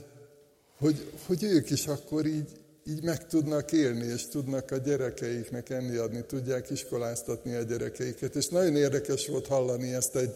hogy, 0.78 1.10
hogy 1.26 1.42
ők 1.42 1.70
is 1.70 1.86
akkor 1.86 2.26
így 2.26 2.62
így 2.86 3.02
meg 3.02 3.26
tudnak 3.26 3.72
élni, 3.72 4.06
és 4.06 4.28
tudnak 4.28 4.70
a 4.70 4.76
gyerekeiknek 4.76 5.70
enni 5.70 5.96
adni, 5.96 6.24
tudják 6.24 6.70
iskoláztatni 6.70 7.54
a 7.54 7.62
gyerekeiket. 7.62 8.34
És 8.34 8.48
nagyon 8.48 8.76
érdekes 8.76 9.26
volt 9.26 9.46
hallani 9.46 9.94
ezt 9.94 10.16
egy, 10.16 10.34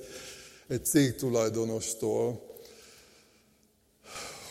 egy 0.68 0.84
cégtulajdonostól, 0.84 2.46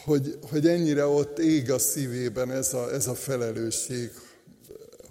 hogy, 0.03 0.39
hogy 0.49 0.67
ennyire 0.67 1.05
ott 1.05 1.39
ég 1.39 1.71
a 1.71 1.79
szívében 1.79 2.51
ez 2.51 2.73
a, 2.73 2.93
ez 2.93 3.07
a 3.07 3.15
felelősség, 3.15 4.11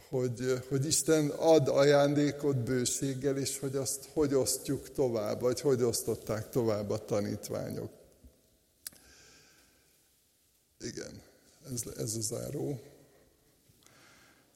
hogy, 0.08 0.62
hogy 0.68 0.86
Isten 0.86 1.28
ad 1.28 1.68
ajándékot 1.68 2.56
bőséggel, 2.56 3.36
és 3.36 3.58
hogy 3.58 3.76
azt 3.76 4.08
hogy 4.12 4.34
osztjuk 4.34 4.90
tovább, 4.92 5.40
vagy 5.40 5.60
hogy 5.60 5.82
osztották 5.82 6.48
tovább 6.48 6.90
a 6.90 7.04
tanítványok. 7.04 7.90
Igen, 10.80 11.22
ez, 11.72 11.82
ez 11.96 12.16
a 12.16 12.20
záró. 12.20 12.80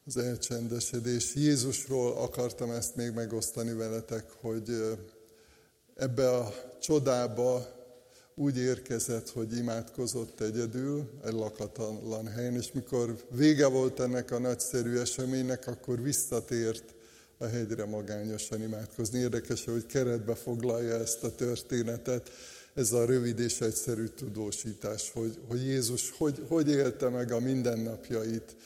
Az 0.06 0.16
elcsendesedés. 0.16 1.34
Jézusról 1.34 2.16
akartam 2.16 2.70
ezt 2.70 2.96
még 2.96 3.12
megosztani 3.12 3.72
veletek, 3.72 4.30
hogy 4.40 4.98
ebbe 5.98 6.30
a 6.30 6.54
csodába 6.80 7.76
úgy 8.34 8.56
érkezett, 8.56 9.30
hogy 9.30 9.56
imádkozott 9.56 10.40
egyedül, 10.40 11.10
egy 11.24 11.32
lakatlan 11.32 12.26
helyen, 12.26 12.54
és 12.54 12.72
mikor 12.72 13.16
vége 13.30 13.66
volt 13.66 14.00
ennek 14.00 14.30
a 14.30 14.38
nagyszerű 14.38 14.98
eseménynek, 14.98 15.66
akkor 15.66 16.02
visszatért 16.02 16.94
a 17.38 17.44
hegyre 17.44 17.84
magányosan 17.84 18.62
imádkozni. 18.62 19.18
Érdekes, 19.18 19.64
hogy 19.64 19.86
keretbe 19.86 20.34
foglalja 20.34 20.94
ezt 20.94 21.24
a 21.24 21.34
történetet, 21.34 22.30
ez 22.74 22.92
a 22.92 23.04
rövid 23.04 23.38
és 23.38 23.60
egyszerű 23.60 24.06
tudósítás, 24.06 25.10
hogy, 25.10 25.38
hogy 25.48 25.64
Jézus 25.64 26.10
hogy, 26.18 26.44
hogy 26.48 26.68
élte 26.68 27.08
meg 27.08 27.32
a 27.32 27.40
mindennapjait, 27.40 28.56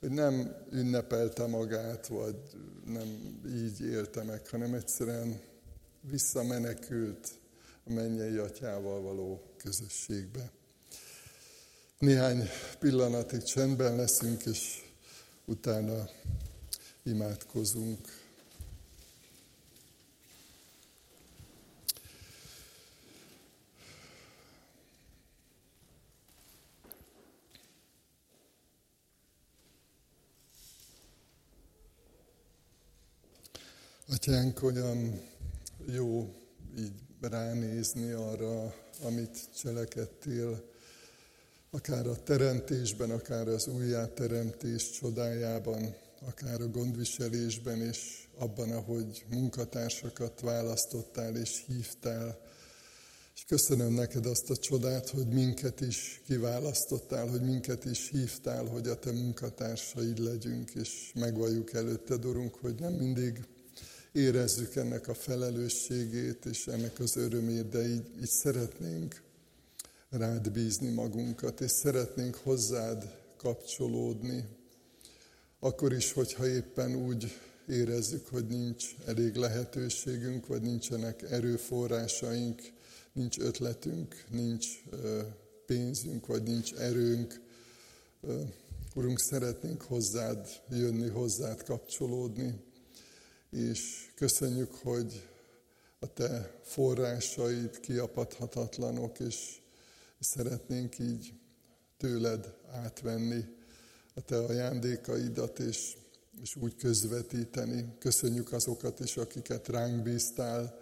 hogy 0.00 0.10
nem 0.10 0.54
ünnepelte 0.72 1.46
magát, 1.46 2.06
vagy 2.06 2.36
nem 2.86 3.40
így 3.56 3.80
élte 3.80 4.22
meg, 4.22 4.48
hanem 4.48 4.74
egyszerűen 4.74 5.40
visszamenekült 6.00 7.28
a 7.84 7.92
mennyei 7.92 8.36
atyával 8.36 9.00
való 9.00 9.42
közösségbe. 9.56 10.50
Néhány 11.98 12.48
pillanatig 12.78 13.42
csendben 13.42 13.96
leszünk, 13.96 14.44
és 14.44 14.82
utána 15.44 16.08
imádkozunk. 17.02 18.26
Atyánk, 34.10 34.62
olyan 34.62 35.20
jó 35.92 36.34
így 36.78 36.92
ránézni 37.20 38.10
arra, 38.10 38.74
amit 39.02 39.48
cselekedtél, 39.56 40.64
akár 41.70 42.06
a 42.06 42.22
teremtésben, 42.22 43.10
akár 43.10 43.48
az 43.48 43.66
újjáteremtés 43.66 44.90
csodájában, 44.90 45.94
akár 46.26 46.60
a 46.60 46.68
gondviselésben, 46.68 47.80
és 47.80 48.28
abban, 48.38 48.70
ahogy 48.70 49.24
munkatársakat 49.30 50.40
választottál 50.40 51.36
és 51.36 51.64
hívtál. 51.66 52.38
És 53.34 53.44
köszönöm 53.44 53.92
neked 53.92 54.26
azt 54.26 54.50
a 54.50 54.56
csodát, 54.56 55.08
hogy 55.08 55.26
minket 55.26 55.80
is 55.80 56.20
kiválasztottál, 56.26 57.28
hogy 57.28 57.40
minket 57.40 57.84
is 57.84 58.08
hívtál, 58.08 58.64
hogy 58.64 58.88
a 58.88 58.98
te 58.98 59.12
munkatársaid 59.12 60.18
legyünk, 60.18 60.70
és 60.74 61.12
megvalljuk 61.14 61.72
előtted, 61.72 62.24
Urunk, 62.24 62.54
hogy 62.54 62.74
nem 62.80 62.92
mindig 62.92 63.46
érezzük 64.18 64.76
ennek 64.76 65.08
a 65.08 65.14
felelősségét 65.14 66.44
és 66.44 66.66
ennek 66.66 66.98
az 66.98 67.16
örömét, 67.16 67.68
de 67.68 67.88
így, 67.88 68.06
így 68.20 68.28
szeretnénk 68.28 69.22
rád 70.10 70.50
bízni 70.50 70.90
magunkat, 70.90 71.60
és 71.60 71.70
szeretnénk 71.70 72.34
hozzád 72.34 73.18
kapcsolódni. 73.36 74.44
Akkor 75.60 75.92
is, 75.92 76.12
hogyha 76.12 76.46
éppen 76.46 76.94
úgy 76.94 77.38
érezzük, 77.68 78.26
hogy 78.26 78.46
nincs 78.46 78.94
elég 79.06 79.34
lehetőségünk, 79.34 80.46
vagy 80.46 80.62
nincsenek 80.62 81.22
erőforrásaink, 81.22 82.62
nincs 83.12 83.38
ötletünk, 83.38 84.24
nincs 84.30 84.66
pénzünk, 85.66 86.26
vagy 86.26 86.42
nincs 86.42 86.74
erőnk. 86.74 87.40
Urunk, 88.94 89.18
szeretnénk 89.18 89.82
hozzád 89.82 90.48
jönni, 90.70 91.08
hozzád 91.08 91.62
kapcsolódni 91.62 92.66
és 93.50 94.10
köszönjük, 94.14 94.74
hogy 94.74 95.28
a 95.98 96.12
Te 96.12 96.58
forrásaid 96.62 97.80
kiapadhatatlanok, 97.80 99.20
és 99.20 99.60
szeretnénk 100.20 100.98
így 100.98 101.32
tőled 101.96 102.54
átvenni 102.70 103.44
a 104.14 104.20
Te 104.20 104.36
ajándékaidat, 104.36 105.58
és, 105.58 105.96
és 106.42 106.56
úgy 106.56 106.76
közvetíteni. 106.76 107.94
Köszönjük 107.98 108.52
azokat 108.52 109.00
is, 109.00 109.16
akiket 109.16 109.68
ránk 109.68 110.02
bíztál, 110.02 110.80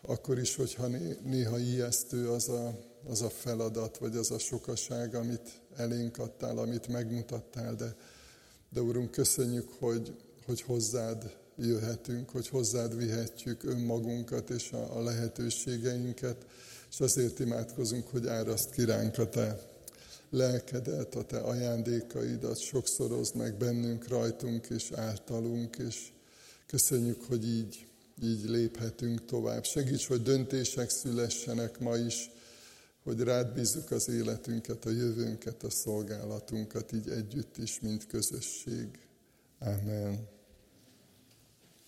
akkor 0.00 0.38
is, 0.38 0.54
hogyha 0.54 0.86
néha 1.22 1.58
ijesztő 1.58 2.30
az 2.30 2.48
a, 2.48 2.78
az 3.08 3.22
a 3.22 3.30
feladat, 3.30 3.98
vagy 3.98 4.16
az 4.16 4.30
a 4.30 4.38
sokaság, 4.38 5.14
amit 5.14 5.60
elénk 5.76 6.18
adtál, 6.18 6.58
amit 6.58 6.88
megmutattál, 6.88 7.74
de, 7.74 7.96
de 8.68 8.80
Urunk, 8.80 9.10
köszönjük, 9.10 9.68
hogy, 9.78 10.16
hogy 10.46 10.60
hozzád 10.60 11.36
jöhetünk, 11.56 12.30
hogy 12.30 12.48
hozzád 12.48 12.96
vihetjük 12.96 13.64
önmagunkat 13.64 14.50
és 14.50 14.72
a, 14.72 14.96
a 14.96 15.02
lehetőségeinket, 15.02 16.46
és 16.90 17.00
azért 17.00 17.38
imádkozunk, 17.38 18.08
hogy 18.08 18.26
áraszt 18.26 18.70
ki 18.70 18.84
ránk 18.84 19.18
a 19.18 19.28
te 19.28 19.60
lelkedet, 20.30 21.14
a 21.14 21.24
te 21.24 21.38
ajándékaidat, 21.38 22.58
sokszorozd 22.58 23.36
meg 23.36 23.56
bennünk, 23.56 24.08
rajtunk 24.08 24.66
és 24.66 24.90
általunk, 24.94 25.76
és 25.76 26.12
köszönjük, 26.66 27.22
hogy 27.22 27.48
így, 27.48 27.86
így 28.22 28.48
léphetünk 28.48 29.24
tovább. 29.24 29.64
Segíts, 29.64 30.06
hogy 30.06 30.22
döntések 30.22 30.90
szülessenek 30.90 31.78
ma 31.78 31.96
is, 31.96 32.30
hogy 33.04 33.20
rád 33.20 33.54
bízzuk 33.54 33.90
az 33.90 34.08
életünket, 34.08 34.84
a 34.84 34.90
jövőnket, 34.90 35.62
a 35.62 35.70
szolgálatunkat, 35.70 36.92
így 36.92 37.08
együtt 37.08 37.56
is, 37.56 37.80
mint 37.80 38.06
közösség. 38.06 38.88
Amen. 39.58 40.35